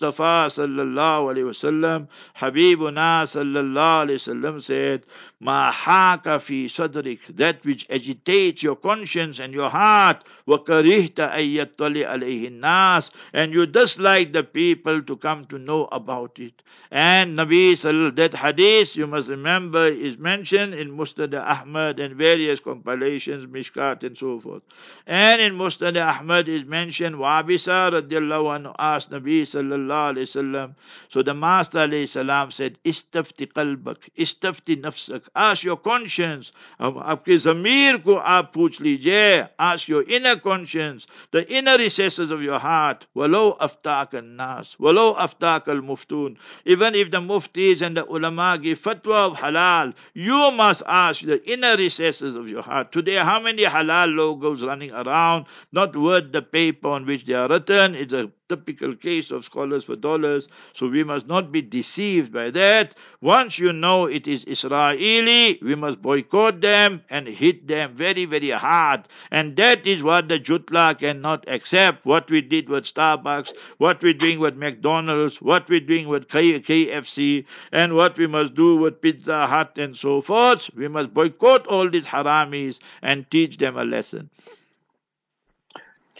[0.00, 2.08] Son of Mustafa sallallahu alayhi wasallam?
[2.36, 9.68] Habibuna sallallahu alayhi wasallam said, Ma Mahaka sadrik, that which agitates your conscience and your
[9.68, 10.24] heart.
[10.46, 16.62] Wakarihta ayyattali alayhi nas, and you dislike the people to come to know about it.
[16.90, 22.60] And Nabi Sallallahu that hadith you must remember is mentioned in Musnad Ahmad and various
[22.60, 24.62] compilations, Mishkat and so forth.
[25.06, 30.74] And in Musnad Ahmad is mentioned Wabisa radiallahu anhu asked Nabi sallallahu alayhi wasallam.
[31.08, 36.51] So the Master alayhi salam said, Istafti qalbak, istafti nafsak, Ask your conscience.
[36.79, 42.59] आपके ज़मीर को आप पूछ लीजिए ask your inner conscience the inner recesses of your
[42.59, 48.57] heart walau aftak nas walau aftak al muftun even if the muftis and the ulama
[48.61, 53.39] give fatwa of halal you must ask the inner recesses of your heart today how
[53.39, 58.13] many halal logos running around not worth the paper on which they are written it's
[58.13, 60.48] a typical case of scholars for dollars.
[60.74, 62.94] So we must not be deceived by that.
[63.20, 68.50] Once you know it is Israeli, we must boycott them and hit them very, very
[68.50, 69.08] hard.
[69.30, 72.04] And that is what the Jutla cannot accept.
[72.04, 77.44] What we did with Starbucks, what we're doing with McDonald's, what we're doing with KFC,
[77.72, 80.70] and what we must do with Pizza Hut and so forth.
[80.76, 84.30] We must boycott all these haramis and teach them a lesson.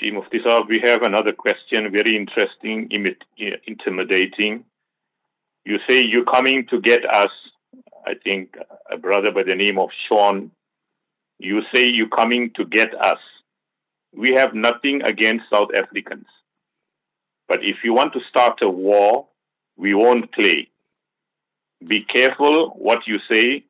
[0.03, 2.91] Chief Mufti we have another question, very interesting,
[3.67, 4.65] intimidating.
[5.65, 7.31] You say you're coming to get us,
[8.05, 8.57] I think
[8.91, 10.51] a brother by the name of Sean,
[11.39, 13.21] you say you're coming to get us.
[14.13, 16.27] We have nothing against South Africans.
[17.47, 19.29] But if you want to start a war,
[19.77, 20.69] we won't play.
[21.87, 23.65] Be careful what you say.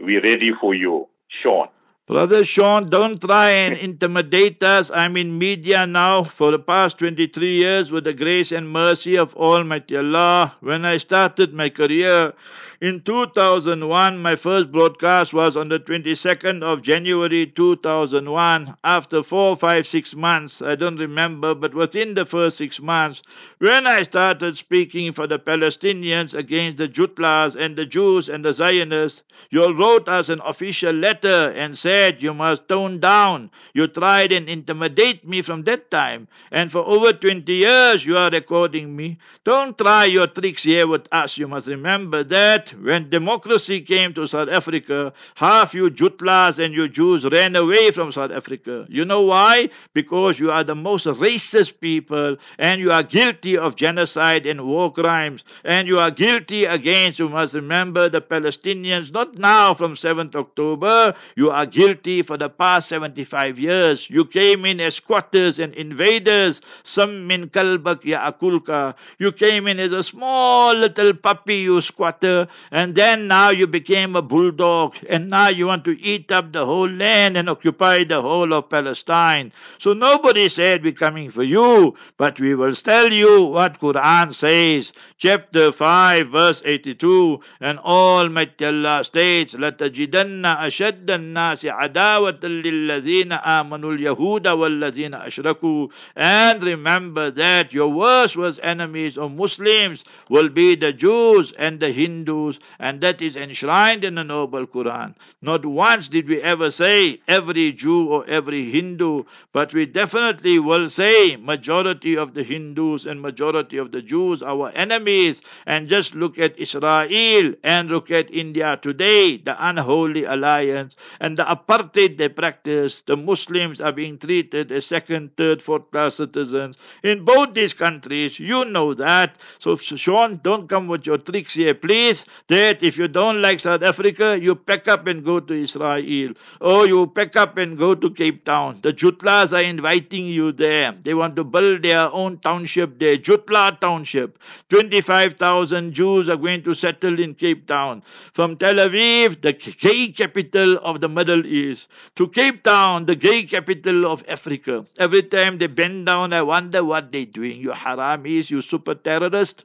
[0.00, 1.08] We're ready for you.
[1.28, 1.68] Sean.
[2.10, 4.90] Brother Sean, don't try and intimidate us.
[4.90, 9.32] I'm in media now for the past 23 years with the grace and mercy of
[9.36, 10.56] Almighty Allah.
[10.58, 12.32] When I started my career,
[12.80, 18.74] in 2001, my first broadcast was on the 22nd of January 2001.
[18.82, 23.20] After four, five, six months, I don't remember, but within the first six months,
[23.58, 28.54] when I started speaking for the Palestinians against the Jutlas and the Jews and the
[28.54, 33.50] Zionists, you wrote us an official letter and said you must tone down.
[33.74, 38.30] You tried and intimidate me from that time, and for over 20 years you are
[38.30, 39.18] recording me.
[39.44, 41.36] Don't try your tricks here with us.
[41.36, 46.88] You must remember that when democracy came to South Africa, half you Jutlas and you
[46.88, 48.86] Jews ran away from South Africa.
[48.88, 49.70] You know why?
[49.94, 54.92] Because you are the most racist people and you are guilty of genocide and war
[54.92, 55.44] crimes.
[55.64, 61.14] And you are guilty against, you must remember, the Palestinians, not now from 7th October.
[61.36, 64.08] You are guilty for the past 75 years.
[64.10, 66.60] You came in as squatters and invaders.
[66.84, 68.94] Some min kalbak ya akulka.
[69.18, 74.15] You came in as a small little puppy, you squatter and then now you became
[74.15, 78.21] a bulldog, and now you want to eat up the whole land and occupy the
[78.21, 79.51] whole of Palestine.
[79.77, 84.93] So nobody said we're coming for you, but we will tell you what Quran says.
[85.17, 94.47] Chapter 5, verse 82, and Almighty Allah states, لَتَجِدَنَّ أَشَدَّ النَّاسِ عَدَاوَةً لِلَّذِينَ آمَنُوا الْيَهُودَ
[94.47, 101.51] وَالَّذِينَ أَشْرَكُوا And remember that your worst was enemies of Muslims will be the Jews
[101.53, 105.14] and the Hindus and that is enshrined in the noble Quran.
[105.42, 110.88] Not once did we ever say every Jew or every Hindu, but we definitely will
[110.88, 115.42] say majority of the Hindus and majority of the Jews are our enemies.
[115.66, 121.44] And just look at Israel and look at India today, the unholy alliance and the
[121.44, 123.02] apartheid they practice.
[123.02, 128.38] The Muslims are being treated as second, third, fourth class citizens in both these countries.
[128.38, 129.36] You know that.
[129.58, 132.24] So, Sean, don't come with your tricks here, please.
[132.48, 136.32] That if you don't like South Africa, you pack up and go to Israel.
[136.60, 138.78] Or you pack up and go to Cape Town.
[138.82, 140.92] The Jutlas are inviting you there.
[140.92, 144.38] They want to build their own township there, Jutla Township.
[144.68, 148.02] 25,000 Jews are going to settle in Cape Town.
[148.32, 153.44] From Tel Aviv, the gay capital of the Middle East, to Cape Town, the gay
[153.44, 154.84] capital of Africa.
[154.98, 157.60] Every time they bend down, I wonder what they're doing.
[157.60, 159.64] You haramis, you super terrorist.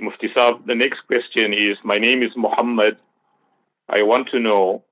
[0.00, 2.96] Mufti Saab, the next question is My name is Muhammad.
[3.88, 4.84] I want to know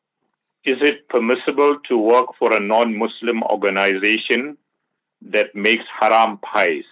[0.64, 4.58] is it permissible to work for a non Muslim organization
[5.22, 6.84] that makes haram pies?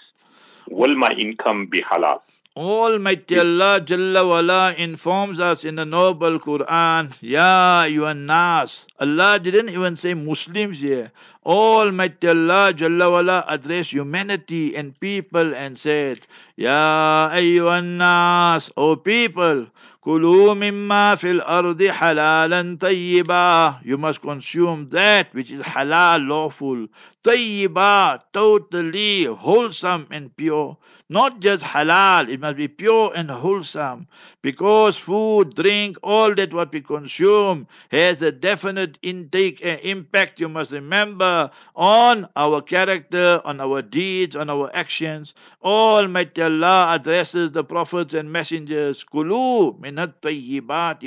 [0.70, 2.20] Will my income be halal?
[2.58, 8.84] Almighty Allah Jalla wala informs us in the noble Quran, Ya Nas.
[8.98, 11.12] Allah didn't even say Muslims here.
[11.46, 16.18] Almighty Allah Jalla wala addressed humanity and people and said,
[16.56, 17.30] Ya
[17.80, 19.68] Nas, O people,
[20.02, 23.84] Kulu mimma fil ardi halalan tayyiba.
[23.84, 26.88] You must consume that which is halal, lawful.
[27.22, 30.76] Tayyiba, totally wholesome and pure.
[31.10, 34.06] Not just halal, it must be pure and wholesome.
[34.42, 40.50] Because food, drink, all that what we consume has a definite intake and impact, you
[40.50, 45.32] must remember, on our character, on our deeds, on our actions.
[45.64, 49.02] Almighty Allah addresses the prophets and messengers.
[49.04, 50.20] Minat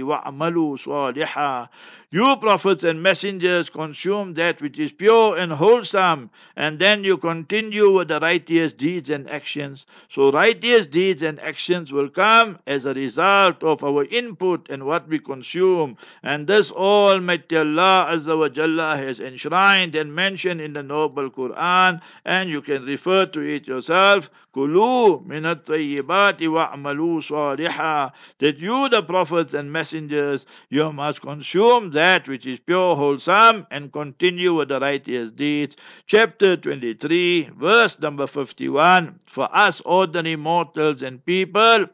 [0.04, 1.70] wa amalu.
[2.14, 7.90] You prophets and messengers consume that which is pure and wholesome, and then you continue
[7.90, 9.86] with the righteous deeds and actions.
[10.10, 15.08] So righteous deeds and actions will come as a result of our input and what
[15.08, 15.96] we consume.
[16.22, 22.02] And this Almighty Allah Azza wa Jalla has enshrined and mentioned in the noble Quran,
[22.26, 24.30] and you can refer to it yourself.
[24.54, 28.12] Kulu minat wa'amalu saliha.
[28.40, 33.92] That you, the prophets and messengers, you must consume that which is pure, wholesome, and
[33.94, 35.76] continue with the righteous deeds.
[36.08, 39.20] Chapter 23, verse number 51.
[39.26, 41.86] For us ordinary mortals and people,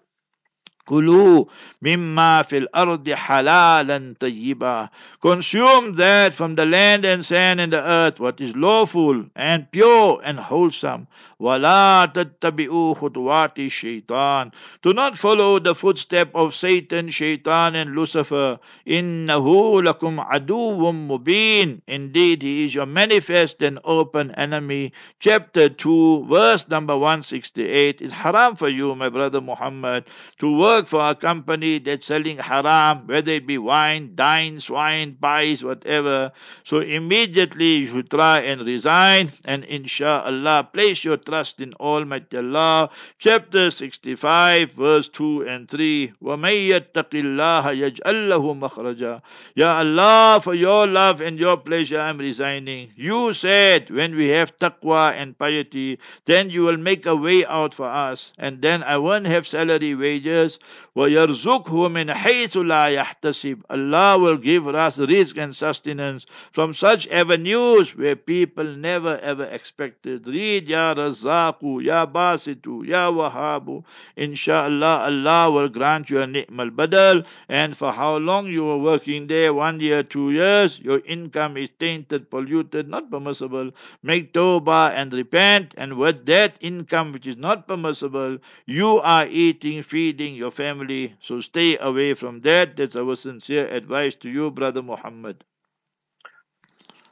[0.88, 1.46] Kulu
[1.84, 4.90] mimma fil ardi halalan tayyiba.
[5.22, 10.22] Consume that from the land and sand and the earth, what is lawful and pure
[10.24, 11.08] and wholesome.
[11.40, 14.52] ولا tattabi'u khutwati الشيطان.
[14.82, 18.58] Do not follow the footstep of Satan, Shaitan and Lucifer.
[18.88, 21.82] Innahu لكم عدو مبين.
[21.88, 24.94] Indeed, he is your manifest and open enemy.
[25.20, 28.02] Chapter 2, verse number 168.
[28.02, 30.06] It's haram for you, my brother Muhammad,
[30.40, 35.17] to work work for a company that's selling haram, whether it be wine, dine, swine,
[35.21, 36.33] pies, whatever.
[36.65, 42.91] So immediately you should try and resign and inshallah place your trust in Almighty Allah.
[43.19, 46.13] Chapter 65, verse 2 and 3.
[46.23, 49.23] وَمَن يَتَّقِ اللَّهَ يَجْعَل لَّهُ مَخْرَجًا
[49.55, 52.93] Ya Allah, for your love and your pleasure I'm resigning.
[52.97, 57.75] You said when we have taqwa and piety, then you will make a way out
[57.75, 58.33] for us.
[58.39, 60.59] And then I won't have salary wages.
[60.96, 67.96] وَيَرْزُقْهُ مِنْ حَيْثُ لَا يَحْتَسِبْ Allah will give us rizq and sustenance from such avenues
[67.96, 70.28] where people never ever expected.
[70.28, 73.84] Read Ya Razzaku, Ya Basitu, Ya Wahabu.
[74.18, 77.26] Insha'Allah, Allah will grant you a ni'mal badal.
[77.48, 81.70] And for how long you were working there, one year, two years, your income is
[81.80, 83.72] tainted, polluted, not permissible.
[84.02, 85.74] Make tawbah and repent.
[85.78, 91.16] And with that income which is not permissible, you are eating, feeding your family.
[91.22, 92.76] So stay away from that.
[92.78, 95.44] That's our sincere advice to you, Brother Muhammad.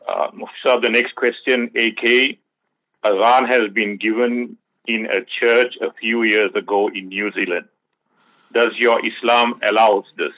[0.08, 0.30] Uh,
[0.82, 2.38] the next question, AK.
[3.04, 7.68] Azan has been given in a church a few years ago in New Zealand.
[8.54, 10.34] Does your Islam allows this?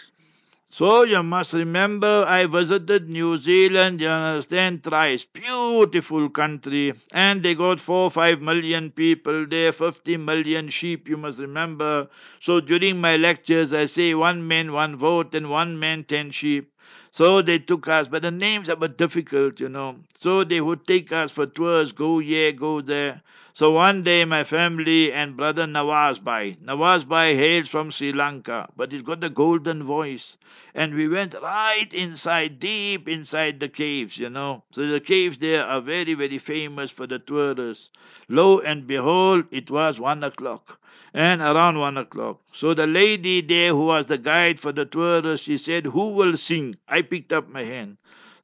[0.70, 5.26] So you must remember, I visited New Zealand, you understand, thrice.
[5.26, 6.94] Beautiful country.
[7.12, 12.08] And they got four, five million people there, 50 million sheep, you must remember.
[12.40, 16.72] So during my lectures, I say one man, one vote, and one man, ten sheep.
[17.12, 19.98] So they took us, but the names are difficult, you know.
[20.20, 23.22] So they would take us for tours, go here, go there.
[23.58, 28.70] So one day my family and brother Nawaz Bhai, Nawaz Bhai hails from Sri Lanka,
[28.78, 30.38] but he's got the golden voice.
[30.76, 34.64] And we went right inside, deep inside the caves, you know.
[34.70, 37.90] So the caves there are very, very famous for the tourists.
[38.30, 40.80] Lo and behold, it was one o'clock
[41.12, 42.42] and around one o'clock.
[42.54, 46.38] So the lady there who was the guide for the tourists, she said, Who will
[46.38, 46.76] sing?
[46.88, 47.98] I picked up my hand.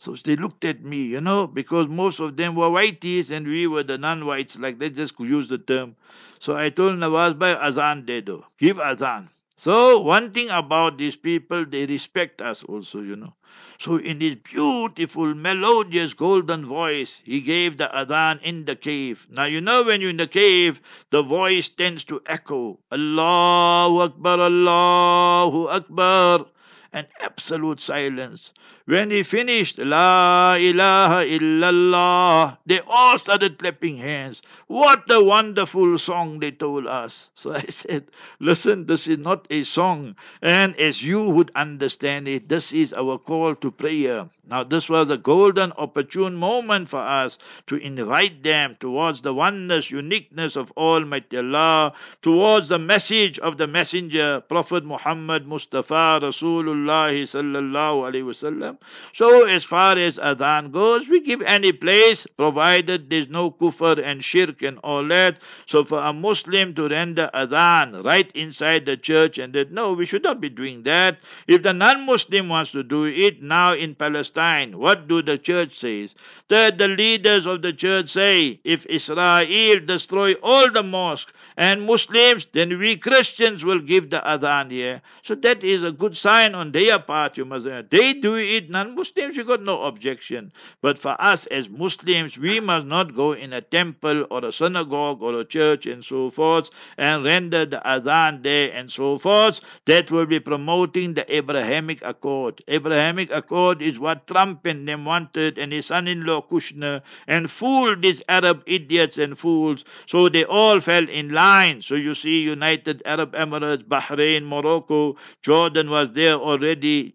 [0.04, 3.68] So they looked at me, you know, because most of them were whiteys and we
[3.68, 5.96] were the non-whites, like they just use the term.
[6.40, 9.30] So I told Nawaz Bhai, Azan dedo, give Azan.
[9.56, 13.34] So one thing about these people, they respect us also, you know.
[13.80, 19.26] So in his beautiful, melodious, golden voice, he gave the adhan in the cave.
[19.30, 20.82] Now you know when you're in the cave,
[21.12, 22.78] the voice tends to echo.
[22.92, 26.48] Allahu Akbar, Allahu Akbar
[26.94, 28.54] and absolute silence.
[28.86, 34.44] When he finished, La ilaha illallah, they all started clapping hands.
[34.68, 37.30] What a wonderful song they told us.
[37.44, 38.08] So I said,
[38.40, 40.16] Listen, this is not a song.
[40.42, 44.30] And as you would understand it, this is our call to prayer.
[44.48, 47.38] Now, this was a golden, opportune moment for us
[47.68, 53.68] to invite them towards the oneness, uniqueness of Almighty Allah, towards the message of the
[53.68, 58.78] Messenger, Prophet Muhammad Mustafa Rasulullah sallallahu alaihi wasallam.
[59.14, 64.24] So, as far as adhan goes, we give any place, provided there's no kufr and
[64.24, 65.38] shirk and all that.
[65.66, 70.06] So, for a Muslim to render adhan right inside the church, and that no, we
[70.06, 71.20] should not be doing that.
[71.48, 76.14] If the non-Muslim wants to do it now in Palestine, what do the church says?
[76.50, 82.46] That the leaders of the church say, if Israel destroy all the mosques and Muslims,
[82.52, 85.02] then we Christians will give the adhan here.
[85.22, 87.38] So that is a good sign on their part.
[87.38, 87.68] You must.
[87.90, 90.52] They do it non-Muslims, we got no objection.
[90.82, 95.22] But for us as Muslims, we must not go in a temple or a synagogue
[95.22, 99.62] or a church and so forth and render the adhan there and so forth.
[99.86, 102.64] That will be promoting the Abrahamic Accord.
[102.68, 108.22] Abrahamic Accord is what Trump and them wanted and his son-in-law Kushner and fooled these
[108.28, 109.86] Arab idiots and fools.
[110.08, 111.82] So they all fell in line.
[111.82, 116.63] So you see United Arab Emirates, Bahrain, Morocco, Jordan was there already,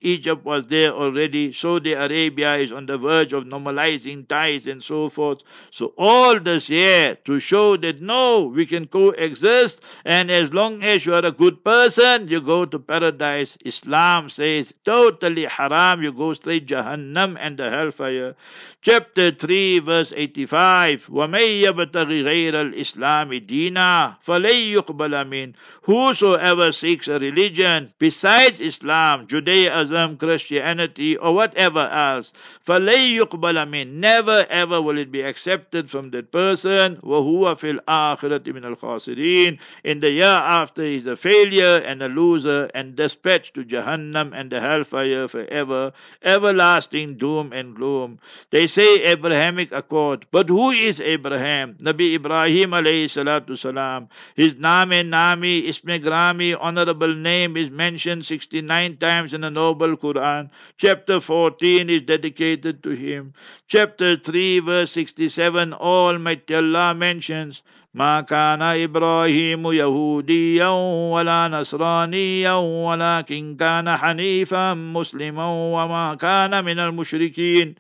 [0.02, 1.52] Egypt was there already, already.
[1.52, 5.44] Saudi Arabia is on the verge of normalizing ties and so forth.
[5.72, 11.06] So all this here to show that no, we can coexist, and as long as
[11.06, 13.58] you are a good person, you go to paradise.
[13.66, 18.36] Islam says totally haram, you go straight Jahannam and the hellfire.
[18.82, 21.08] Chapter 3, verse 85.
[21.08, 30.18] وَمَن يَبْتَغِ غَيْرَ الْإِسْلَامِ دِينًا فَلَن يُقْبَلَ مِنْهُ Whosoever seeks a religion besides Islam, Judaism,
[30.18, 32.34] Christianity, or whatever else,
[32.66, 36.98] فَلَن يُقْبَلَ مِنْهُ Never ever will it be accepted from that person.
[36.98, 42.08] وَهُوَ فِي الْآخِرَةِ مِنَ الْخَاسِرِينَ In the year after, he is a failure and a
[42.08, 45.92] loser and dispatched to Jahannam and the hellfire forever,
[46.24, 48.20] everlasting doom and gloom.
[48.52, 50.26] They say Abrahamic Accord.
[50.32, 51.76] But who is Abraham?
[51.76, 54.10] Nabi Ibrahim alayhi salatu salam.
[54.36, 60.50] His name, nami, isme grami, honorable name is mentioned 69 times in the Noble Quran.
[60.78, 63.34] Chapter 14 is dedicated to him.
[63.68, 70.70] Chapter 3 verse 67 Almighty Allah mentions ما كان إبراهيم يهوديا
[71.14, 77.76] ولا نصرانيا ولكن كان حنيفا مسلما وما كان من المشركين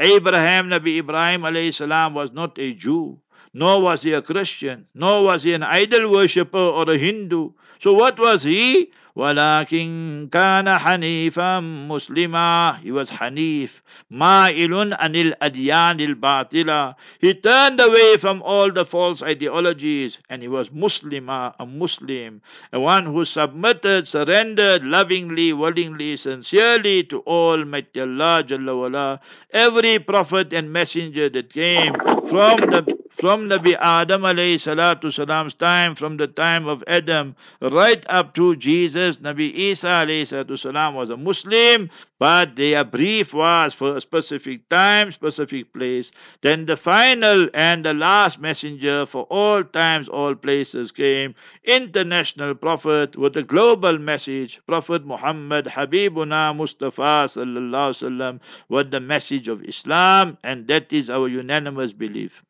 [0.00, 3.18] Abraham, Nabi Ibrahim alayhi salam, was not a Jew,
[3.52, 7.50] nor was he a Christian, nor was he an idol worshipper or a Hindu.
[7.80, 8.92] So what was he?
[9.18, 18.40] ولكن كان حنيفا مسلما he was Hanif مائل عن الأديان الباطلة he turned away from
[18.42, 22.40] all the false ideologies and he was Muslima a Muslim
[22.72, 29.20] a one who submitted surrendered lovingly willingly sincerely to Almighty Allah Jalla wala.
[29.52, 31.92] every prophet and messenger that came
[32.28, 38.03] from the from Nabi Adam alayhi salatu salam's time, from the time of Adam, right
[38.09, 43.75] up to Jesus, Nabi Isa alayhi salatu salam was a Muslim, but their brief was
[43.75, 46.11] for a specific time, specific place.
[46.41, 53.15] Then the final and the last messenger for all times, all places came, international prophet
[53.15, 58.39] with a global message, Prophet Muhammad Habibuna Mustafa sallallahu sallam,
[58.69, 62.43] with the message of Islam, and that is our unanimous belief.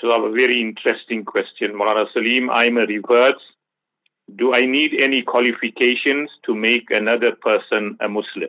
[0.00, 1.72] So a very interesting question.
[1.72, 3.40] Mulana Saleem, I'm a reverse.
[4.34, 8.48] Do I need any qualifications to make another person a Muslim?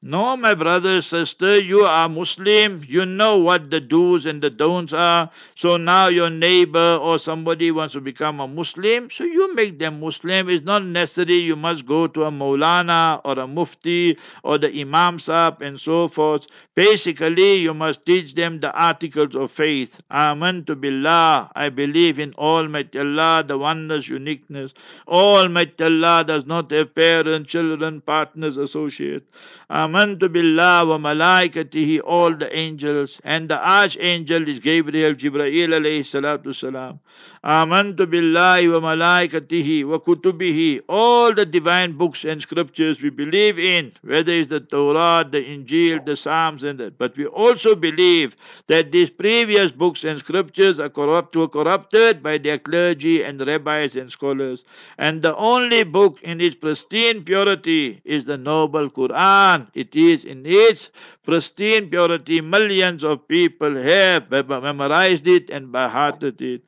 [0.00, 2.84] No, my brother, sister, you are Muslim.
[2.86, 5.28] You know what the do's and the don'ts are.
[5.56, 9.98] So now your neighbor or somebody wants to become a Muslim, so you make them
[9.98, 10.48] Muslim.
[10.48, 15.18] It's not necessary you must go to a Maulana or a Mufti or the Imam
[15.18, 16.46] Sahib and so forth.
[16.76, 20.00] Basically, you must teach them the articles of faith.
[20.12, 21.50] Aman to Billah.
[21.56, 24.74] I believe in Almighty Allah, the oneness, uniqueness.
[25.08, 29.26] Almighty Allah does not have parents, children, partners, associates.
[29.68, 36.54] Amantu billah wa malaikatihi, all the angels, and the archangel is Gabriel, Jibraeel alayhi salatu
[36.54, 37.00] salam.
[37.44, 43.92] Amantu billahi wa malaikatihi wa kutubihi, all the divine books and scriptures we believe in,
[44.02, 46.98] whether it's the Torah, the Injil, the Psalms, and that.
[46.98, 48.34] But we also believe
[48.66, 53.94] that these previous books and scriptures are corrupt, were corrupted by their clergy and rabbis
[53.94, 54.64] and scholars.
[54.98, 59.68] And the only book in its pristine purity is the noble Quran.
[59.74, 60.90] It is in its
[61.24, 62.40] pristine purity.
[62.40, 66.62] Millions of people have memorized it and by hearted it.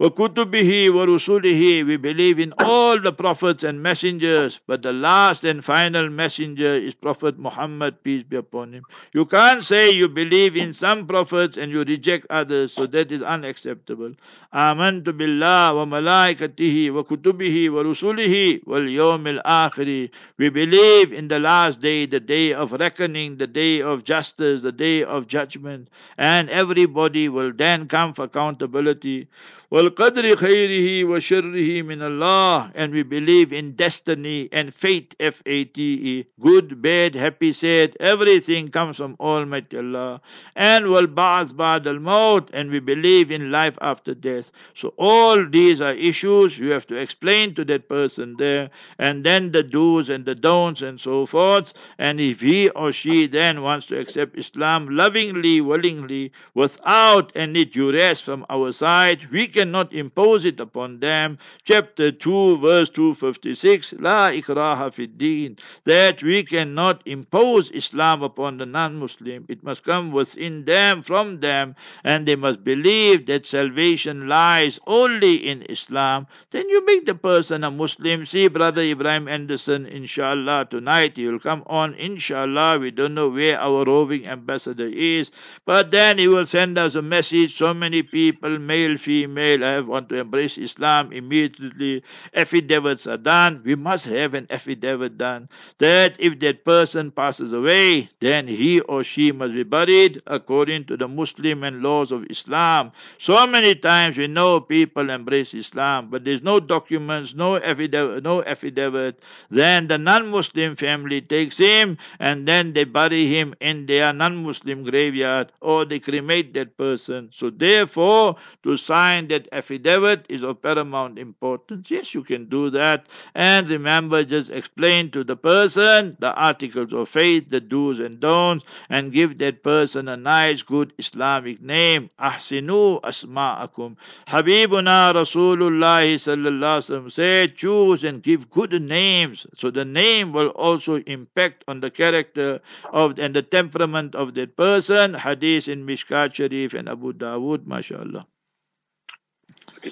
[0.00, 6.08] وَكُتُبِهِ وَرُسُلِهِ We believe in all the prophets and messengers, but the last and final
[6.08, 8.82] messenger is Prophet Muhammad, peace be upon him.
[9.12, 13.20] You can't say you believe in some prophets and you reject others, so that is
[13.22, 14.14] unacceptable.
[14.54, 20.08] آمنت بالله وملائكته وكتبه ورسله واليوم الآخر
[20.38, 24.72] We believe in the last day, the day of reckoning, the day of justice, the
[24.72, 29.28] day of judgment, and everybody will then come for accountability.
[29.72, 36.26] وَالْقَدْرِ خَيْرِهِ وَشَرِّهِ مِنَ اللَّهِ And we believe in destiny and fate, F-A-T-E.
[36.40, 40.22] Good, bad, happy, sad, everything comes from Almighty Allah.
[40.56, 44.50] And وَالْبَعْث بَعْدَ الْمَوْتِ And we believe in life after death.
[44.74, 48.70] So all these are issues you have to explain to that person there.
[48.98, 51.74] And then the do's and the don'ts and so forth.
[51.96, 58.20] And if he or she then wants to accept Islam lovingly, willingly, without any duress
[58.22, 61.37] from our side, we cannot impose it upon them.
[61.63, 68.65] Chapter 2, verse 256, La ikraha fid deen, that we cannot impose Islam upon the
[68.65, 69.45] non-Muslim.
[69.47, 75.35] It must come within them, from them, and they must believe that salvation lies only
[75.47, 76.27] in Islam.
[76.51, 78.25] Then you make the person a Muslim.
[78.25, 82.79] See Brother Ibrahim Anderson, inshallah, tonight he will come on, inshallah.
[82.79, 85.31] We don't know where our roving ambassador is,
[85.65, 87.55] but then he will send us a message.
[87.55, 92.03] So many people, male, female, I want to embrace Islam immediately.
[92.33, 93.61] Affidavits are done.
[93.63, 99.03] We must have an affidavit done that if that person passes away, then he or
[99.03, 102.91] she must be buried according to the Muslim and laws of Islam.
[103.17, 108.43] So many times we know people embrace Islam, but there's no documents, no affidavit, no
[108.43, 109.19] affidavit.
[109.49, 115.51] Then the non-Muslim family takes him and then they bury him in their non-Muslim graveyard
[115.61, 117.29] or they cremate that person.
[117.33, 121.91] So therefore, to sign that affidavit is of paramount importance.
[121.91, 123.05] Yes, you can do that.
[123.33, 128.65] And remember, just explain to the person the articles of faith, the do's and don'ts,
[128.89, 132.09] and give that person a nice, good Islamic name.
[132.19, 133.95] Ahsinu asma'akum.
[134.27, 139.45] Habibuna Rasulullah sallallahu said, choose and give good names.
[139.55, 142.61] So the name will also impact on the character
[142.91, 145.13] of and the temperament of that person.
[145.13, 148.25] Hadith in Mishkat Sharif and Abu Dawood, mashallah.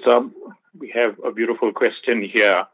[0.00, 0.30] Saab,
[0.78, 2.66] we have a beautiful question here.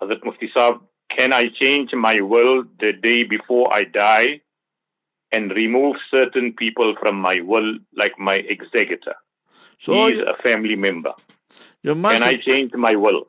[0.00, 0.80] Hazrat Mufti Saab,
[1.16, 4.40] can I change my will the day before I die
[5.32, 9.14] and remove certain people from my will, like my executor?
[9.78, 11.14] So He is a family member.
[11.84, 13.26] Can I change my will?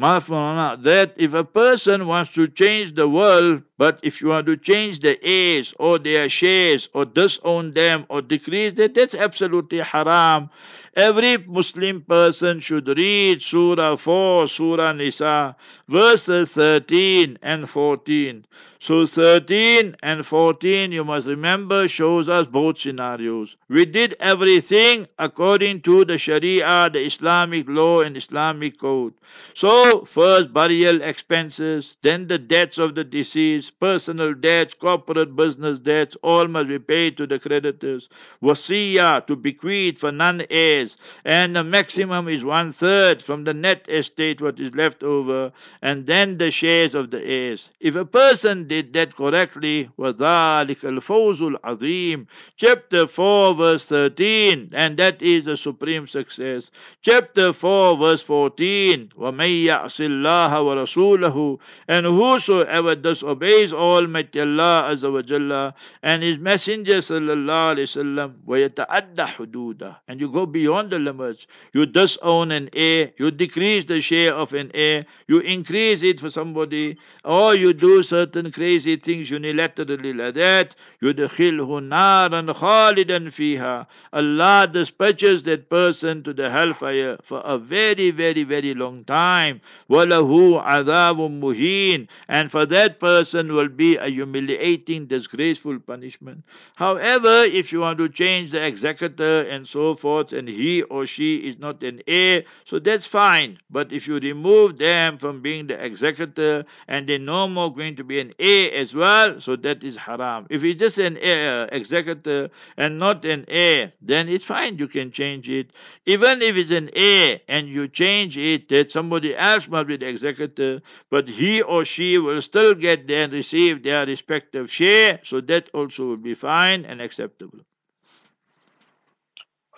[0.00, 5.00] That if a person wants to change the world, but if you want to change
[5.00, 10.50] the heirs or their shares or disown them or decrease that, that's absolutely haram.
[10.96, 15.54] Every Muslim person should read Surah 4, Surah Nisa,
[15.88, 18.44] verses 13 and 14.
[18.82, 23.58] So 13 and 14, you must remember, shows us both scenarios.
[23.68, 29.12] We did everything according to the Sharia, the Islamic law and Islamic code.
[29.52, 36.16] So first burial expenses, then the debts of the deceased, personal debts, corporate business debts,
[36.22, 38.08] all must be paid to the creditors.
[38.42, 44.40] Wasiya to bequeath for non-heirs, and the maximum is one third from the net estate
[44.40, 45.52] what is left over,
[45.82, 47.68] and then the shares of the heirs.
[47.78, 52.27] If a person did that correctly, وَذَلِكَ الْفَوْزُ الْعَظِيمُ
[52.57, 56.69] Chapter 4 verse 13, and that is the supreme success.
[57.01, 65.21] Chapter 4 verse 14, وَمَن يَعْصِ اللَّهَ وَرَسُولَهُ And whosoever disobeys Almighty Allah Azza wa
[65.21, 65.73] Jalla
[66.03, 71.47] and His Messenger Sallallahu Alaihi Wasallam وَيَتَعَدَّ حُدُودَهُ And you go beyond the limits.
[71.73, 76.29] You disown an heir, you decrease the share of an heir, you increase it for
[76.29, 84.69] somebody, or you do certain crazy things unilaterally like that, يُدْخِلْهُ نَارًا خَالِدًا فِيهَا Allah
[84.71, 89.61] dispatches that person to the hellfire for a very, very, very long time.
[89.89, 96.43] وَلَهُ عَذَابٌ مُهِينٌ And for that person will be a humiliating, disgraceful punishment.
[96.75, 101.37] However, if you want to change the executor and so forth, and he or she
[101.37, 103.59] is not an heir, so that's fine.
[103.69, 108.03] But if you remove them from being the executor and they're no more going to
[108.03, 110.46] be an heir as well, so that is haram.
[110.50, 114.78] If it's just an heir, executor and not an heir, then it's fine.
[114.78, 115.70] You can change it.
[116.06, 120.08] Even if it's an heir and you change it, that somebody else must be the
[120.08, 125.40] executor, but he or she will still get there and receive their respective share, so
[125.40, 127.60] that also will be fine and acceptable.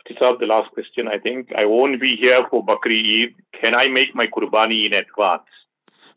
[0.06, 1.52] To Tisab, the last question, I think.
[1.56, 3.34] I won't be here for Bakri Eid.
[3.62, 5.42] Can I make my Qurbani in advance?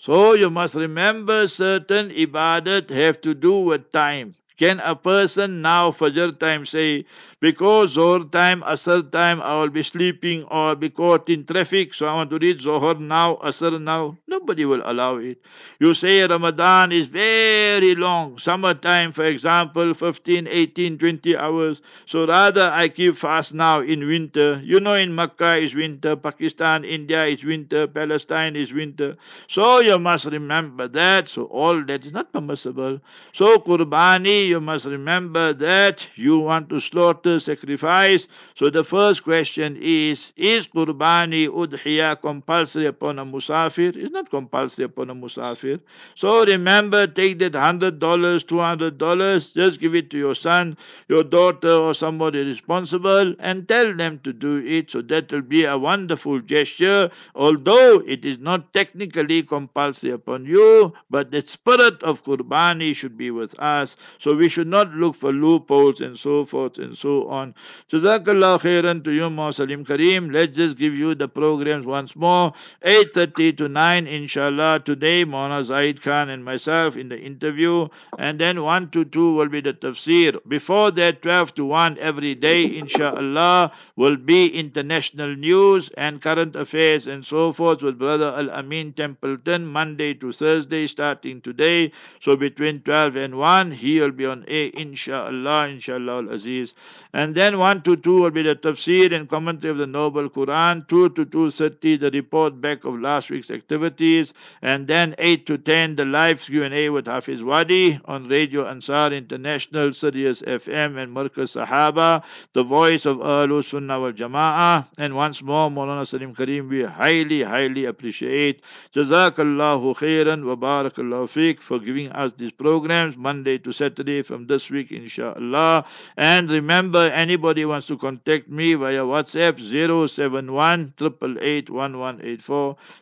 [0.05, 4.35] So you must remember certain ibadat have to do with time.
[4.57, 7.05] Can a person now Fajr time say,
[7.39, 12.07] because Zohar time, Asr time, I will be sleeping or be caught in traffic, so
[12.07, 14.17] I want to read Zohar now, Asr now.
[14.27, 15.41] Nobody will allow it.
[15.79, 21.81] You say Ramadan is very long, summertime, for example, 15, 18, 20 hours.
[22.05, 24.61] So rather I keep fast now in winter.
[24.63, 29.15] You know, in Makkah is winter, Pakistan, India is winter, Palestine is winter.
[29.47, 31.27] So you must remember that.
[31.29, 32.99] So all that is not permissible.
[33.33, 38.27] So Qurbani, you must remember that you want to slaughter sacrifice.
[38.55, 43.95] So the first question is Is Qurbani Udhiya compulsory upon a Musafir?
[43.95, 45.79] It's not compulsory upon a Musafir.
[46.15, 50.77] So remember, take that $100, $200, just give it to your son,
[51.07, 54.91] your daughter, or somebody responsible and tell them to do it.
[54.91, 60.93] So that will be a wonderful gesture, although it is not technically compulsory upon you,
[61.09, 63.95] but the spirit of Qurbani should be with us.
[64.17, 67.55] So we should not look for loopholes and so forth and so on.
[67.91, 70.31] Jazakallah khairan to you, Saleem Kariem.
[70.31, 72.53] Let's just give you the programs once more.
[72.85, 74.81] 8.30 to 9, inshallah.
[74.85, 77.87] Today, Mona Zaid Khan and myself in the interview.
[78.17, 80.39] And then 1 to 2 will be the tafsir.
[80.47, 87.07] Before that, 12 to 1 every day, inshallah, will be international news and current affairs
[87.07, 91.91] and so forth with Brother Al Amin Templeton, Monday to Thursday, starting today.
[92.19, 96.73] So between 12 and 1, he will be on air, inshallah, inshallah al Aziz.
[97.13, 100.85] And then 1 to 2 will be the tafsir and commentary of the Noble Quran.
[100.89, 104.33] 2 to 2.30, the report back of last week's activities.
[104.61, 109.93] And then 8 to 10, the live Q&A with Hafiz Wadi on Radio Ansar International,
[109.93, 112.21] Sirius FM and Markaz Sahaba,
[112.51, 114.85] the voice of Ahlul Sunnah wal Jama'ah.
[114.97, 118.61] And once more, Maulana Saleem Kariem, we highly, highly appreciate.
[118.93, 124.69] Jazakallahu khairan wa barakallahu fiqh for giving us these programs Monday to Saturday from this
[124.69, 125.85] week, inshallah.
[126.17, 131.69] And remember, anybody wants to contact me via WhatsApp 071 888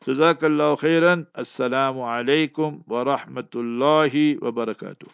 [0.05, 1.27] Jazakallah khairan.
[1.35, 5.09] Assalamu alaikum wa rahmatullahi wa barakatuh.